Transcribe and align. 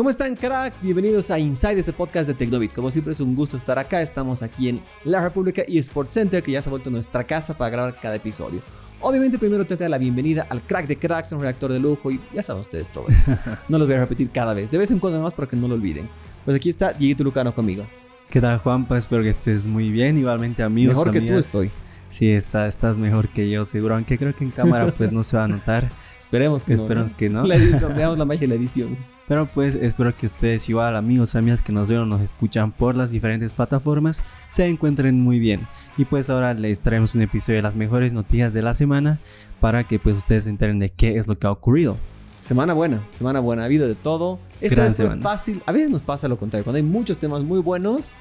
¿Cómo 0.00 0.08
están 0.08 0.34
cracks? 0.34 0.80
Bienvenidos 0.80 1.30
a 1.30 1.38
Inside, 1.38 1.78
este 1.78 1.92
podcast 1.92 2.26
de 2.26 2.32
Tecnobit. 2.32 2.72
Como 2.72 2.90
siempre 2.90 3.12
es 3.12 3.20
un 3.20 3.34
gusto 3.34 3.58
estar 3.58 3.78
acá. 3.78 4.00
Estamos 4.00 4.42
aquí 4.42 4.70
en 4.70 4.80
la 5.04 5.20
República 5.20 5.60
eSports 5.68 6.14
Center, 6.14 6.42
que 6.42 6.52
ya 6.52 6.62
se 6.62 6.70
ha 6.70 6.72
vuelto 6.72 6.88
nuestra 6.88 7.24
casa 7.24 7.52
para 7.52 7.68
grabar 7.68 8.00
cada 8.00 8.14
episodio. 8.14 8.62
Obviamente 9.02 9.38
primero 9.38 9.66
tengo 9.66 9.76
que 9.76 9.84
dar 9.84 9.90
la 9.90 9.98
bienvenida 9.98 10.46
al 10.48 10.62
crack 10.62 10.86
de 10.86 10.96
cracks, 10.96 11.32
un 11.32 11.42
reactor 11.42 11.70
de 11.70 11.80
lujo 11.80 12.10
y 12.10 12.18
ya 12.32 12.42
saben 12.42 12.62
ustedes 12.62 12.88
todo 12.88 13.08
eso. 13.08 13.36
No 13.68 13.76
los 13.76 13.86
voy 13.86 13.96
a 13.96 14.00
repetir 14.00 14.30
cada 14.30 14.54
vez, 14.54 14.70
de 14.70 14.78
vez 14.78 14.90
en 14.90 15.00
cuando 15.00 15.20
más 15.20 15.34
para 15.34 15.46
que 15.46 15.56
no 15.56 15.68
lo 15.68 15.74
olviden. 15.74 16.08
Pues 16.46 16.56
aquí 16.56 16.70
está 16.70 16.94
Dieguito 16.94 17.22
Lucano 17.22 17.54
conmigo. 17.54 17.84
¿Qué 18.30 18.40
tal 18.40 18.56
Juanpa? 18.56 18.96
Espero 18.96 19.22
que 19.22 19.28
estés 19.28 19.66
muy 19.66 19.90
bien, 19.90 20.16
igualmente 20.16 20.62
amigos. 20.62 20.96
Mejor 20.96 21.10
que 21.10 21.20
tú 21.20 21.34
estoy. 21.34 21.70
Sí, 22.08 22.30
está, 22.30 22.66
estás 22.66 22.96
mejor 22.96 23.28
que 23.28 23.50
yo, 23.50 23.66
seguro. 23.66 23.96
Aunque 23.96 24.16
creo 24.16 24.34
que 24.34 24.44
en 24.44 24.50
cámara 24.50 24.92
pues 24.96 25.12
no 25.12 25.22
se 25.22 25.36
va 25.36 25.44
a 25.44 25.48
notar. 25.48 25.90
Esperemos 26.30 26.62
que 26.62 26.74
Esperemos 26.74 27.12
que 27.12 27.28
no. 27.28 27.44
Edición, 27.52 27.92
veamos 27.96 28.16
la 28.16 28.24
magia 28.24 28.42
de 28.42 28.46
la 28.46 28.54
edición. 28.54 28.96
Pero 29.26 29.46
pues 29.52 29.74
espero 29.74 30.16
que 30.16 30.26
ustedes 30.26 30.68
igual 30.68 30.94
amigos 30.94 31.34
o 31.34 31.38
amigas 31.38 31.60
que 31.60 31.72
nos 31.72 31.88
ven 31.88 31.98
o 31.98 32.06
nos 32.06 32.20
escuchan 32.20 32.70
por 32.70 32.94
las 32.94 33.10
diferentes 33.10 33.52
plataformas 33.52 34.22
se 34.48 34.64
encuentren 34.66 35.20
muy 35.20 35.40
bien. 35.40 35.66
Y 35.96 36.04
pues 36.04 36.30
ahora 36.30 36.54
les 36.54 36.78
traemos 36.78 37.16
un 37.16 37.22
episodio 37.22 37.56
de 37.56 37.62
las 37.62 37.74
mejores 37.74 38.12
noticias 38.12 38.52
de 38.52 38.62
la 38.62 38.74
semana 38.74 39.18
para 39.58 39.82
que 39.82 39.98
pues 39.98 40.18
ustedes 40.18 40.44
se 40.44 40.50
enteren 40.50 40.78
de 40.78 40.90
qué 40.90 41.16
es 41.16 41.26
lo 41.26 41.36
que 41.36 41.48
ha 41.48 41.50
ocurrido. 41.50 41.96
Semana 42.38 42.74
buena, 42.74 43.02
semana 43.10 43.40
buena, 43.40 43.62
ha 43.62 43.64
habido 43.64 43.88
de 43.88 43.96
todo. 43.96 44.38
Esta 44.60 44.84
vez 44.84 44.96
fue 44.98 45.16
fácil. 45.16 45.64
A 45.66 45.72
veces 45.72 45.90
nos 45.90 46.04
pasa 46.04 46.28
lo 46.28 46.38
contrario. 46.38 46.62
Cuando 46.62 46.76
hay 46.76 46.84
muchos 46.84 47.18
temas 47.18 47.42
muy 47.42 47.58
buenos, 47.58 48.12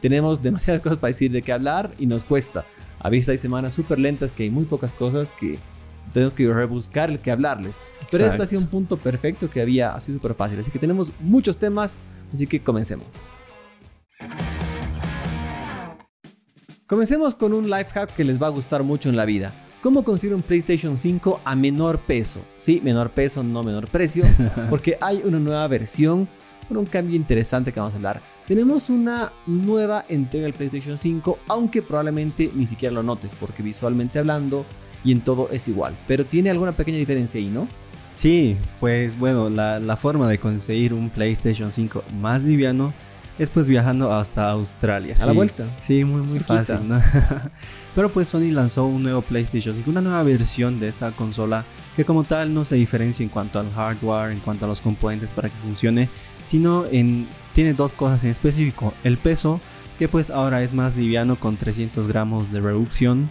tenemos 0.00 0.40
demasiadas 0.40 0.80
cosas 0.82 0.96
para 0.96 1.08
decir 1.08 1.30
de 1.30 1.42
qué 1.42 1.52
hablar 1.52 1.90
y 1.98 2.06
nos 2.06 2.24
cuesta. 2.24 2.64
A 2.98 3.10
veces 3.10 3.28
hay 3.28 3.36
semanas 3.36 3.74
súper 3.74 3.98
lentas 3.98 4.32
que 4.32 4.44
hay 4.44 4.50
muy 4.50 4.64
pocas 4.64 4.94
cosas 4.94 5.32
que 5.32 5.58
tenemos 6.12 6.34
que 6.34 6.52
rebuscar 6.52 7.10
el 7.10 7.18
que 7.18 7.30
hablarles. 7.30 7.80
Pero 8.10 8.26
este 8.26 8.42
ha 8.42 8.46
sido 8.46 8.60
un 8.60 8.68
punto 8.68 8.96
perfecto 8.96 9.50
que 9.50 9.60
había, 9.60 9.92
ha 9.92 10.00
sido 10.00 10.18
súper 10.18 10.34
fácil. 10.34 10.58
Así 10.58 10.70
que 10.70 10.78
tenemos 10.78 11.12
muchos 11.20 11.58
temas, 11.58 11.98
así 12.32 12.46
que 12.46 12.62
comencemos. 12.62 13.06
Comencemos 16.86 17.34
con 17.34 17.52
un 17.52 17.68
life 17.68 17.90
hack 17.92 18.14
que 18.14 18.24
les 18.24 18.40
va 18.42 18.46
a 18.46 18.50
gustar 18.50 18.82
mucho 18.82 19.10
en 19.10 19.16
la 19.16 19.26
vida. 19.26 19.52
¿Cómo 19.82 20.02
conseguir 20.04 20.34
un 20.34 20.42
PlayStation 20.42 20.96
5 20.96 21.42
a 21.44 21.54
menor 21.54 21.98
peso? 21.98 22.40
Sí, 22.56 22.80
menor 22.82 23.10
peso, 23.10 23.44
no 23.44 23.62
menor 23.62 23.88
precio, 23.88 24.24
porque 24.70 24.96
hay 25.00 25.22
una 25.24 25.38
nueva 25.38 25.68
versión 25.68 26.26
con 26.66 26.78
un 26.78 26.86
cambio 26.86 27.14
interesante 27.14 27.72
que 27.72 27.78
vamos 27.78 27.94
a 27.94 27.96
hablar. 27.98 28.20
Tenemos 28.46 28.90
una 28.90 29.32
nueva 29.46 30.04
entrega 30.08 30.44
del 30.44 30.54
PlayStation 30.54 30.96
5, 30.96 31.38
aunque 31.48 31.82
probablemente 31.82 32.50
ni 32.54 32.66
siquiera 32.66 32.94
lo 32.94 33.02
notes, 33.02 33.34
porque 33.38 33.62
visualmente 33.62 34.18
hablando 34.18 34.64
y 35.04 35.12
en 35.12 35.20
todo 35.20 35.48
es 35.50 35.68
igual. 35.68 35.96
Pero 36.06 36.24
tiene 36.24 36.50
alguna 36.50 36.72
pequeña 36.72 36.98
diferencia 36.98 37.40
ahí, 37.40 37.48
¿no? 37.48 37.68
Sí, 38.18 38.56
pues 38.80 39.16
bueno, 39.16 39.48
la, 39.48 39.96
forma 39.96 40.28
de 40.28 40.38
conseguir 40.38 40.92
un 40.92 41.08
PlayStation 41.08 41.70
5 41.70 42.02
más 42.20 42.42
liviano 42.42 42.92
es 43.38 43.48
pues 43.48 43.68
viajando 43.68 44.12
hasta 44.12 44.50
Australia. 44.50 45.14
A 45.20 45.26
la 45.26 45.32
vuelta. 45.32 45.66
Sí, 45.80 46.02
muy, 46.04 46.22
muy 46.22 46.40
fácil, 46.40 46.88
¿no? 46.88 47.00
Pero 47.94 48.08
pues 48.08 48.26
Sony 48.26 48.50
lanzó 48.50 48.86
un 48.86 49.04
nuevo 49.04 49.22
PlayStation 49.22 49.76
5, 49.76 49.88
una 49.88 50.00
nueva 50.00 50.24
versión 50.24 50.80
de 50.80 50.88
esta 50.88 51.12
consola 51.12 51.64
que 51.94 52.04
como 52.04 52.24
tal 52.24 52.52
no 52.52 52.64
se 52.64 52.74
diferencia 52.74 53.22
en 53.22 53.28
cuanto 53.28 53.60
al 53.60 53.70
hardware, 53.72 54.32
en 54.32 54.40
cuanto 54.40 54.64
a 54.64 54.68
los 54.68 54.80
componentes 54.80 55.32
para 55.32 55.48
que 55.48 55.54
funcione, 55.54 56.08
sino 56.44 56.86
en, 56.86 57.28
tiene 57.54 57.72
dos 57.72 57.92
cosas 57.92 58.24
en 58.24 58.30
específico. 58.30 58.94
El 59.04 59.16
peso, 59.18 59.60
que 59.96 60.08
pues 60.08 60.30
ahora 60.30 60.62
es 60.62 60.72
más 60.72 60.96
liviano 60.96 61.38
con 61.38 61.56
300 61.56 62.08
gramos 62.08 62.50
de 62.50 62.60
reducción 62.60 63.30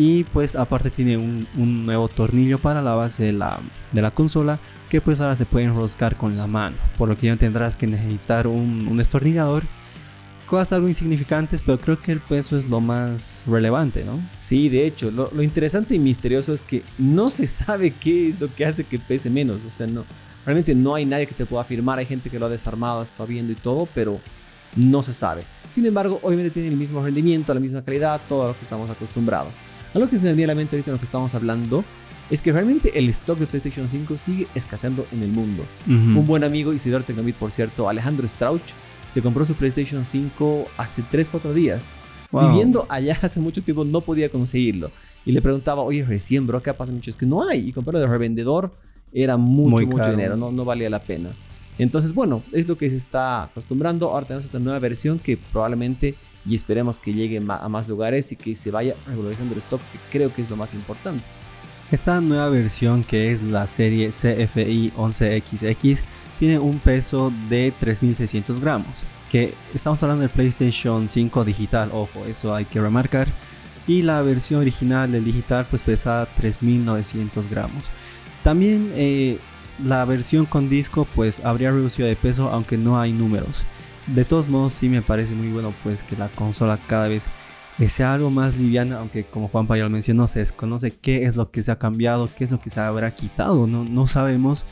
y 0.00 0.24
pues 0.24 0.56
aparte 0.56 0.88
tiene 0.88 1.18
un, 1.18 1.46
nuevo 1.84 2.08
tornillo 2.08 2.58
para 2.58 2.80
la 2.80 2.94
base 2.94 3.24
de 3.24 3.32
la, 3.34 3.58
de 3.92 4.00
la, 4.00 4.10
consola 4.10 4.58
que 4.88 5.02
pues 5.02 5.20
ahora 5.20 5.36
se 5.36 5.44
puede 5.44 5.66
enroscar 5.66 6.16
con 6.16 6.38
la 6.38 6.46
mano. 6.46 6.78
Por 6.96 7.10
lo 7.10 7.18
que 7.18 7.26
ya 7.26 7.36
tendrás 7.36 7.76
que 7.76 7.86
necesitar 7.86 8.46
un, 8.46 8.88
un 8.88 8.96
destornillador. 8.96 9.64
Cosas 10.46 10.72
algo 10.72 10.88
insignificantes, 10.88 11.62
pero 11.62 11.78
creo 11.78 12.00
que 12.00 12.12
el 12.12 12.20
peso 12.20 12.56
es 12.56 12.66
lo 12.70 12.80
más 12.80 13.42
relevante, 13.46 14.02
¿no? 14.02 14.18
Sí, 14.38 14.70
de 14.70 14.86
hecho, 14.86 15.10
lo, 15.10 15.30
lo, 15.34 15.42
interesante 15.42 15.94
y 15.94 15.98
misterioso 15.98 16.54
es 16.54 16.62
que 16.62 16.82
no 16.96 17.28
se 17.28 17.46
sabe 17.46 17.92
qué 17.92 18.26
es 18.26 18.40
lo 18.40 18.52
que 18.54 18.64
hace 18.64 18.84
que 18.84 18.98
pese 18.98 19.28
menos. 19.28 19.66
O 19.66 19.70
sea, 19.70 19.86
no, 19.86 20.06
realmente 20.46 20.74
no 20.74 20.94
hay 20.94 21.04
nadie 21.04 21.26
que 21.26 21.34
te 21.34 21.44
pueda 21.44 21.60
afirmar. 21.60 21.98
Hay 21.98 22.06
gente 22.06 22.30
que 22.30 22.38
lo 22.38 22.46
ha 22.46 22.48
desarmado, 22.48 23.02
está 23.02 23.26
viendo 23.26 23.52
y 23.52 23.56
todo, 23.56 23.86
pero 23.94 24.18
no 24.76 25.02
se 25.02 25.12
sabe. 25.12 25.44
Sin 25.68 25.84
embargo, 25.84 26.20
obviamente 26.22 26.52
tiene 26.52 26.68
el 26.68 26.76
mismo 26.76 27.04
rendimiento, 27.04 27.52
la 27.52 27.60
misma 27.60 27.84
calidad, 27.84 28.18
todo 28.30 28.48
lo 28.48 28.54
que 28.54 28.62
estamos 28.62 28.88
acostumbrados. 28.88 29.60
Algo 29.94 30.08
que 30.08 30.18
se 30.18 30.26
me 30.26 30.34
viene 30.34 30.52
a 30.52 30.54
la 30.54 30.58
mente 30.58 30.76
ahorita 30.76 30.90
en 30.90 30.94
lo 30.94 30.98
que 30.98 31.04
estamos 31.04 31.34
hablando 31.34 31.84
es 32.30 32.40
que 32.40 32.52
realmente 32.52 32.96
el 32.96 33.08
stock 33.08 33.38
de 33.38 33.46
PlayStation 33.46 33.88
5 33.88 34.16
sigue 34.16 34.46
escaseando 34.54 35.06
en 35.10 35.22
el 35.22 35.30
mundo. 35.30 35.64
Un 35.86 36.26
buen 36.26 36.44
amigo 36.44 36.72
y 36.72 36.78
seguidor 36.78 37.00
de 37.00 37.08
Tecnobit, 37.08 37.34
por 37.34 37.50
cierto, 37.50 37.88
Alejandro 37.88 38.26
Strauch, 38.28 38.62
se 39.10 39.20
compró 39.20 39.44
su 39.44 39.54
PlayStation 39.54 40.04
5 40.04 40.68
hace 40.76 41.02
3-4 41.02 41.52
días. 41.52 41.90
Viviendo 42.30 42.86
allá 42.88 43.18
hace 43.22 43.40
mucho 43.40 43.62
tiempo 43.62 43.84
no 43.84 44.00
podía 44.00 44.28
conseguirlo. 44.28 44.92
Y 45.26 45.32
le 45.32 45.42
preguntaba, 45.42 45.82
oye, 45.82 46.04
recién, 46.04 46.46
bro, 46.46 46.62
¿qué 46.62 46.72
pasa 46.72 46.92
mucho? 46.92 47.10
Es 47.10 47.16
que 47.16 47.26
no 47.26 47.46
hay. 47.48 47.68
Y 47.68 47.72
comprarlo 47.72 47.98
de 47.98 48.06
revendedor 48.06 48.72
era 49.12 49.36
mucho, 49.36 49.84
mucho 49.88 50.10
dinero, 50.10 50.36
no, 50.36 50.52
no 50.52 50.64
valía 50.64 50.88
la 50.88 51.02
pena. 51.02 51.30
Entonces, 51.78 52.14
bueno, 52.14 52.44
es 52.52 52.68
lo 52.68 52.76
que 52.76 52.88
se 52.88 52.96
está 52.96 53.44
acostumbrando. 53.44 54.10
Ahora 54.10 54.26
tenemos 54.26 54.44
esta 54.44 54.60
nueva 54.60 54.78
versión 54.78 55.18
que 55.18 55.36
probablemente 55.36 56.14
y 56.46 56.54
esperemos 56.54 56.98
que 56.98 57.12
llegue 57.12 57.40
a 57.48 57.68
más 57.68 57.88
lugares 57.88 58.32
y 58.32 58.36
que 58.36 58.54
se 58.54 58.70
vaya 58.70 58.94
regularizando 59.06 59.54
el 59.54 59.58
stock, 59.58 59.80
que 59.80 59.98
creo 60.10 60.32
que 60.32 60.42
es 60.42 60.50
lo 60.50 60.56
más 60.56 60.74
importante. 60.74 61.24
Esta 61.90 62.20
nueva 62.20 62.48
versión 62.48 63.02
que 63.02 63.32
es 63.32 63.42
la 63.42 63.66
serie 63.66 64.10
CFI 64.10 64.92
11XX 64.96 66.00
tiene 66.38 66.58
un 66.58 66.78
peso 66.78 67.32
de 67.48 67.72
3600 67.78 68.60
gramos, 68.60 69.02
que 69.30 69.54
estamos 69.74 70.02
hablando 70.02 70.22
del 70.22 70.30
PlayStation 70.30 71.08
5 71.08 71.44
digital, 71.44 71.90
ojo, 71.92 72.24
eso 72.26 72.54
hay 72.54 72.64
que 72.64 72.80
remarcar, 72.80 73.28
y 73.86 74.02
la 74.02 74.22
versión 74.22 74.60
original 74.60 75.10
del 75.10 75.24
digital 75.24 75.66
pues 75.68 75.82
pesa 75.82 76.28
3900 76.36 77.50
gramos. 77.50 77.84
También 78.44 78.92
eh, 78.94 79.38
la 79.84 80.04
versión 80.04 80.46
con 80.46 80.68
disco 80.68 81.06
pues 81.14 81.40
habría 81.44 81.72
reducido 81.72 82.08
de 82.08 82.16
peso 82.16 82.50
aunque 82.50 82.78
no 82.78 83.00
hay 83.00 83.12
números. 83.12 83.64
De 84.06 84.24
todos 84.24 84.48
modos, 84.48 84.72
sí 84.72 84.88
me 84.88 85.02
parece 85.02 85.34
muy 85.34 85.48
bueno 85.48 85.72
pues 85.82 86.02
que 86.02 86.16
la 86.16 86.28
consola 86.28 86.78
cada 86.86 87.08
vez 87.08 87.28
sea 87.88 88.14
algo 88.14 88.30
más 88.30 88.56
liviana, 88.56 88.98
aunque 88.98 89.24
como 89.24 89.48
Juan 89.48 89.66
ya 89.68 89.84
lo 89.84 89.90
mencionó, 89.90 90.26
se 90.26 90.40
desconoce 90.40 90.90
qué 90.90 91.24
es 91.24 91.36
lo 91.36 91.50
que 91.50 91.62
se 91.62 91.72
ha 91.72 91.78
cambiado, 91.78 92.28
qué 92.36 92.44
es 92.44 92.50
lo 92.50 92.60
que 92.60 92.70
se 92.70 92.80
habrá 92.80 93.10
quitado, 93.14 93.66
no, 93.66 93.84
no 93.84 94.06
sabemos. 94.06 94.64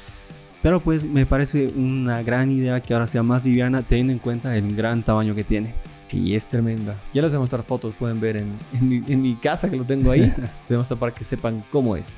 Pero 0.62 0.80
pues 0.80 1.04
me 1.04 1.24
parece 1.24 1.68
una 1.68 2.22
gran 2.22 2.50
idea 2.50 2.80
que 2.80 2.92
ahora 2.92 3.06
sea 3.06 3.22
más 3.22 3.44
liviana 3.44 3.82
teniendo 3.82 4.12
en 4.12 4.18
cuenta 4.18 4.56
el 4.56 4.74
gran 4.74 5.02
tamaño 5.02 5.34
que 5.34 5.44
tiene. 5.44 5.72
Sí, 6.08 6.34
es 6.34 6.46
tremenda. 6.46 6.96
Ya 7.14 7.22
les 7.22 7.30
voy 7.30 7.36
a 7.36 7.40
mostrar 7.40 7.62
fotos, 7.62 7.94
pueden 7.96 8.18
ver 8.18 8.38
en, 8.38 8.58
mi, 8.80 9.02
en 9.06 9.22
mi, 9.22 9.34
casa 9.36 9.70
que 9.70 9.76
lo 9.76 9.84
tengo 9.84 10.10
ahí. 10.10 10.32
voy 10.68 10.74
a 10.74 10.78
mostrar 10.78 10.98
para 10.98 11.14
que 11.14 11.22
sepan 11.22 11.62
cómo 11.70 11.96
es. 11.96 12.16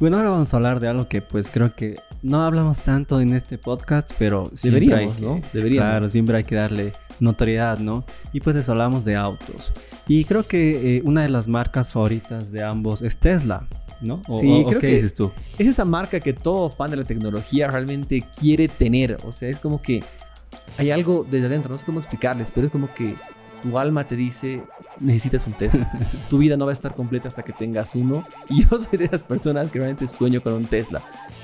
Bueno, 0.00 0.16
ahora 0.16 0.30
vamos 0.30 0.54
a 0.54 0.56
hablar 0.56 0.80
de 0.80 0.88
algo 0.88 1.08
que 1.08 1.20
pues 1.20 1.50
creo 1.50 1.74
que 1.76 1.94
no 2.22 2.42
hablamos 2.42 2.78
tanto 2.80 3.20
en 3.20 3.34
este 3.34 3.58
podcast, 3.58 4.12
pero 4.18 4.50
deberíamos, 4.62 5.20
¿no? 5.20 5.42
Deberíamos. 5.52 5.90
Claro, 5.90 6.08
siempre 6.08 6.38
hay 6.38 6.44
que 6.44 6.54
darle 6.54 6.92
notoriedad, 7.20 7.78
¿no? 7.78 8.06
Y 8.32 8.40
pues 8.40 8.56
eso 8.56 8.72
hablamos 8.72 9.04
de 9.04 9.16
autos. 9.16 9.74
Y 10.08 10.24
creo 10.24 10.42
que 10.42 10.96
eh, 10.96 11.02
una 11.04 11.20
de 11.20 11.28
las 11.28 11.48
marcas 11.48 11.92
favoritas 11.92 12.50
de 12.50 12.64
ambos 12.64 13.02
es 13.02 13.18
Tesla. 13.18 13.68
¿No? 14.00 14.22
sí, 14.40 14.64
creo 14.66 14.80
¿qué 14.80 14.86
que 14.86 14.94
dices 14.94 15.12
tú? 15.12 15.30
Es 15.58 15.66
esa 15.66 15.84
marca 15.84 16.18
que 16.18 16.32
todo 16.32 16.70
fan 16.70 16.90
de 16.90 16.96
la 16.96 17.04
tecnología 17.04 17.66
realmente 17.66 18.24
quiere 18.40 18.68
tener. 18.68 19.18
O 19.26 19.32
sea, 19.32 19.50
es 19.50 19.58
como 19.58 19.82
que 19.82 20.02
hay 20.78 20.90
algo 20.90 21.26
desde 21.30 21.44
adentro, 21.44 21.72
no 21.72 21.76
sé 21.76 21.84
cómo 21.84 22.00
explicarles, 22.00 22.50
pero 22.50 22.68
es 22.68 22.72
como 22.72 22.90
que 22.94 23.16
tu 23.62 23.78
alma 23.78 24.04
te 24.04 24.16
dice, 24.16 24.62
necesitas 24.98 25.46
un 25.46 25.54
Tesla. 25.54 25.90
tu 26.28 26.38
vida 26.38 26.56
no 26.56 26.66
va 26.66 26.72
a 26.72 26.74
estar 26.74 26.94
completa 26.94 27.28
hasta 27.28 27.42
que 27.42 27.52
tengas 27.52 27.94
uno. 27.94 28.24
Y 28.48 28.64
yo 28.64 28.78
soy 28.78 28.98
de 28.98 29.06
esas 29.06 29.24
personas 29.24 29.70
que 29.70 29.78
realmente 29.78 30.08
sueño 30.08 30.40
con 30.42 30.52
un 30.54 30.64
Tesla. 30.66 31.02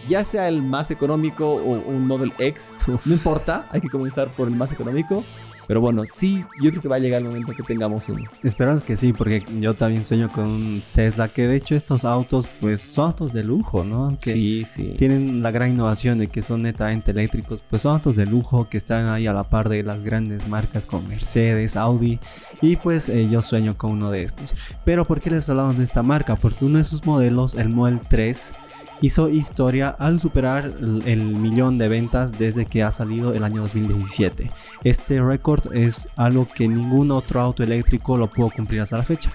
Ya 0.08 0.24
sea 0.24 0.48
el 0.48 0.62
más 0.62 0.90
económico 0.90 1.54
o 1.54 1.80
un 1.88 2.06
Model 2.06 2.32
X, 2.38 2.72
no 2.86 3.12
importa, 3.12 3.66
hay 3.70 3.80
que 3.80 3.88
comenzar 3.88 4.28
por 4.28 4.48
el 4.48 4.54
más 4.54 4.72
económico. 4.72 5.24
Pero 5.66 5.80
bueno, 5.80 6.02
sí, 6.10 6.44
yo 6.62 6.70
creo 6.70 6.82
que 6.82 6.88
va 6.88 6.96
a 6.96 6.98
llegar 6.98 7.22
el 7.22 7.28
momento 7.28 7.52
que 7.52 7.62
tengamos 7.62 8.08
uno. 8.08 8.24
Esperamos 8.42 8.82
que 8.82 8.96
sí, 8.96 9.12
porque 9.12 9.44
yo 9.60 9.74
también 9.74 10.04
sueño 10.04 10.30
con 10.30 10.44
un 10.44 10.82
Tesla, 10.94 11.28
que 11.28 11.46
de 11.46 11.56
hecho 11.56 11.74
estos 11.74 12.04
autos, 12.04 12.46
pues 12.60 12.80
son 12.80 13.06
autos 13.06 13.32
de 13.32 13.44
lujo, 13.44 13.84
¿no? 13.84 14.16
sí, 14.20 14.64
sí. 14.64 14.94
Tienen 14.96 15.42
la 15.42 15.50
gran 15.50 15.70
innovación 15.70 16.18
de 16.18 16.28
que 16.28 16.42
son 16.42 16.62
netamente 16.62 17.10
eléctricos, 17.10 17.64
pues 17.68 17.82
son 17.82 17.94
autos 17.94 18.16
de 18.16 18.26
lujo 18.26 18.68
que 18.68 18.78
están 18.78 19.08
ahí 19.08 19.26
a 19.26 19.32
la 19.32 19.44
par 19.44 19.68
de 19.68 19.82
las 19.82 20.04
grandes 20.04 20.48
marcas 20.48 20.86
como 20.86 21.08
Mercedes, 21.08 21.76
Audi, 21.76 22.18
y 22.60 22.76
pues 22.76 23.08
eh, 23.08 23.28
yo 23.28 23.42
sueño 23.42 23.76
con 23.76 23.92
uno 23.92 24.10
de 24.10 24.22
estos. 24.22 24.54
Pero 24.84 25.04
¿por 25.04 25.20
qué 25.20 25.30
les 25.30 25.48
hablamos 25.48 25.78
de 25.78 25.84
esta 25.84 26.02
marca? 26.02 26.36
Porque 26.36 26.64
uno 26.64 26.78
de 26.78 26.84
sus 26.84 27.04
modelos, 27.04 27.54
el 27.54 27.70
Model 27.70 28.00
3, 28.08 28.52
hizo 29.00 29.28
historia 29.28 29.88
al 29.98 30.20
superar 30.20 30.72
el 31.04 31.36
millón 31.36 31.78
de 31.78 31.88
ventas 31.88 32.38
desde 32.38 32.66
que 32.66 32.82
ha 32.82 32.90
salido 32.90 33.32
el 33.32 33.44
año 33.44 33.62
2017. 33.62 34.50
Este 34.84 35.22
récord 35.22 35.72
es 35.74 36.08
algo 36.16 36.46
que 36.46 36.68
ningún 36.68 37.10
otro 37.10 37.40
auto 37.40 37.62
eléctrico 37.62 38.16
lo 38.16 38.28
pudo 38.28 38.50
cumplir 38.50 38.82
hasta 38.82 38.96
la 38.96 39.02
fecha. 39.02 39.30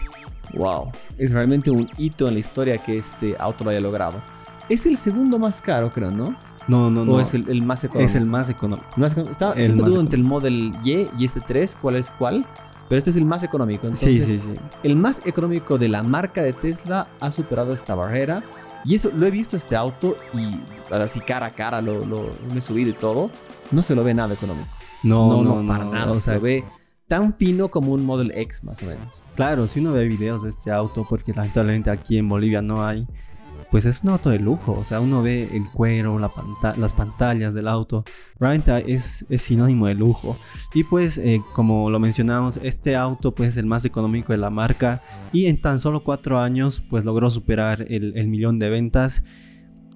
Wow, 0.53 0.91
es 1.17 1.31
realmente 1.31 1.71
un 1.71 1.89
hito 1.97 2.27
en 2.27 2.33
la 2.33 2.39
historia 2.39 2.77
que 2.77 2.97
este 2.97 3.35
auto 3.39 3.63
lo 3.63 3.69
haya 3.69 3.81
logrado. 3.81 4.21
Es 4.69 4.85
el 4.85 4.97
segundo 4.97 5.39
más 5.39 5.61
caro, 5.61 5.89
creo, 5.89 6.11
¿no? 6.11 6.35
No, 6.67 6.91
no, 6.91 7.05
no. 7.05 7.13
O 7.13 7.19
es 7.19 7.33
el, 7.33 7.49
el 7.49 7.63
más 7.63 7.83
económico. 7.83 8.09
Es 8.09 8.15
el 8.15 8.25
más 8.25 8.49
económico. 8.49 8.85
Estaba, 9.29 9.53
el 9.53 9.75
más 9.75 9.95
entre 9.95 10.17
el 10.17 10.23
Model 10.23 10.71
Y 10.83 11.07
y 11.17 11.25
este 11.25 11.41
3, 11.41 11.77
cuál 11.81 11.95
es 11.95 12.11
cuál. 12.11 12.45
Pero 12.87 12.97
este 12.97 13.09
es 13.09 13.15
el 13.15 13.25
más 13.25 13.43
económico. 13.43 13.87
Entonces, 13.87 14.17
sí, 14.17 14.37
sí, 14.37 14.39
sí. 14.39 14.59
el 14.83 14.97
más 14.97 15.25
económico 15.25 15.77
de 15.77 15.87
la 15.87 16.03
marca 16.03 16.41
de 16.41 16.51
Tesla 16.51 17.07
ha 17.19 17.31
superado 17.31 17.73
esta 17.73 17.95
barrera. 17.95 18.43
Y 18.85 18.95
eso, 18.95 19.11
lo 19.15 19.25
he 19.25 19.31
visto 19.31 19.55
este 19.57 19.75
auto 19.75 20.15
y 20.33 20.59
así 20.93 21.19
cara 21.19 21.47
a 21.47 21.51
cara 21.51 21.81
lo, 21.81 22.05
lo, 22.05 22.23
lo 22.23 22.55
he 22.55 22.61
subido 22.61 22.89
y 22.89 22.93
todo. 22.93 23.29
No 23.71 23.81
se 23.81 23.95
lo 23.95 24.03
ve 24.03 24.13
nada 24.13 24.33
económico. 24.33 24.67
No, 25.03 25.29
No, 25.31 25.43
no, 25.43 25.61
no, 25.61 25.67
para 25.67 25.85
no, 25.85 25.91
nada. 25.93 26.11
o 26.11 26.15
se 26.15 26.25
sea, 26.25 26.33
lo 26.35 26.41
ve 26.41 26.63
tan 27.07 27.33
fino 27.33 27.69
como 27.69 27.91
un 27.91 28.05
Model 28.05 28.31
X, 28.35 28.63
más 28.63 28.81
o 28.83 28.85
menos. 28.85 29.23
Claro, 29.35 29.67
si 29.67 29.79
uno 29.79 29.91
ve 29.93 30.07
videos 30.07 30.43
de 30.43 30.49
este 30.49 30.71
auto, 30.71 31.05
porque 31.09 31.33
lamentablemente 31.33 31.89
aquí 31.91 32.17
en 32.17 32.29
Bolivia 32.29 32.61
no 32.61 32.85
hay, 32.85 33.07
pues 33.71 33.85
es 33.85 34.03
un 34.03 34.09
auto 34.09 34.29
de 34.29 34.37
lujo. 34.37 34.73
O 34.73 34.83
sea, 34.83 34.99
uno 34.99 35.23
ve 35.23 35.49
el 35.53 35.67
cuero, 35.69 36.19
las 36.19 36.93
pantallas 36.93 37.53
del 37.53 37.67
auto. 37.69 38.03
Realmente 38.37 38.93
es, 38.93 39.25
es 39.29 39.41
sinónimo 39.41 39.87
de 39.87 39.95
lujo. 39.95 40.37
Y 40.73 40.83
pues, 40.83 41.17
eh, 41.17 41.41
como 41.53 41.89
lo 41.89 41.99
mencionamos, 41.99 42.59
este 42.61 42.97
auto 42.97 43.33
pues 43.33 43.49
es 43.49 43.57
el 43.57 43.65
más 43.65 43.85
económico 43.85 44.33
de 44.33 44.37
la 44.37 44.49
marca. 44.49 45.01
Y 45.31 45.45
en 45.45 45.59
tan 45.59 45.79
solo 45.79 46.03
cuatro 46.03 46.39
años, 46.39 46.83
pues 46.89 47.05
logró 47.05 47.31
superar 47.31 47.85
el, 47.87 48.27
millón 48.27 48.59
de 48.59 48.69
ventas. 48.69 49.23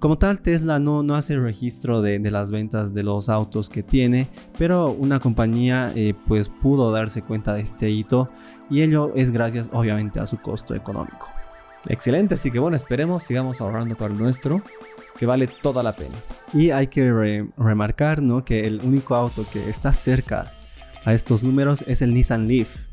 Como 0.00 0.18
tal, 0.18 0.40
Tesla 0.40 0.78
no, 0.78 1.02
no 1.02 1.14
hace 1.14 1.36
registro 1.36 2.00
de, 2.00 2.18
de 2.18 2.30
las 2.30 2.50
ventas 2.50 2.94
de 2.94 3.02
los 3.02 3.28
autos 3.28 3.70
que 3.70 3.82
tiene, 3.82 4.28
pero 4.58 4.90
una 4.90 5.20
compañía 5.20 5.90
eh, 5.94 6.14
pues 6.26 6.48
pudo 6.50 6.92
darse 6.92 7.22
cuenta 7.22 7.54
de 7.54 7.62
este 7.62 7.90
hito 7.90 8.30
y 8.68 8.82
ello 8.82 9.12
es 9.14 9.30
gracias 9.30 9.70
obviamente 9.72 10.20
a 10.20 10.26
su 10.26 10.36
costo 10.36 10.74
económico. 10.74 11.28
Excelente, 11.88 12.34
así 12.34 12.50
que 12.50 12.58
bueno, 12.58 12.76
esperemos, 12.76 13.22
sigamos 13.22 13.60
ahorrando 13.60 13.96
para 13.96 14.12
el 14.12 14.18
nuestro, 14.18 14.62
que 15.18 15.26
vale 15.26 15.46
toda 15.46 15.82
la 15.82 15.94
pena. 15.94 16.14
Y 16.52 16.70
hay 16.70 16.88
que 16.88 17.10
re- 17.12 17.48
remarcar 17.56 18.22
¿no? 18.22 18.44
que 18.44 18.66
el 18.66 18.80
único 18.82 19.14
auto 19.14 19.44
que 19.52 19.68
está 19.70 19.92
cerca 19.92 20.52
a 21.04 21.14
estos 21.14 21.44
números 21.44 21.84
es 21.86 22.02
el 22.02 22.12
Nissan 22.14 22.48
Leaf. 22.48 22.86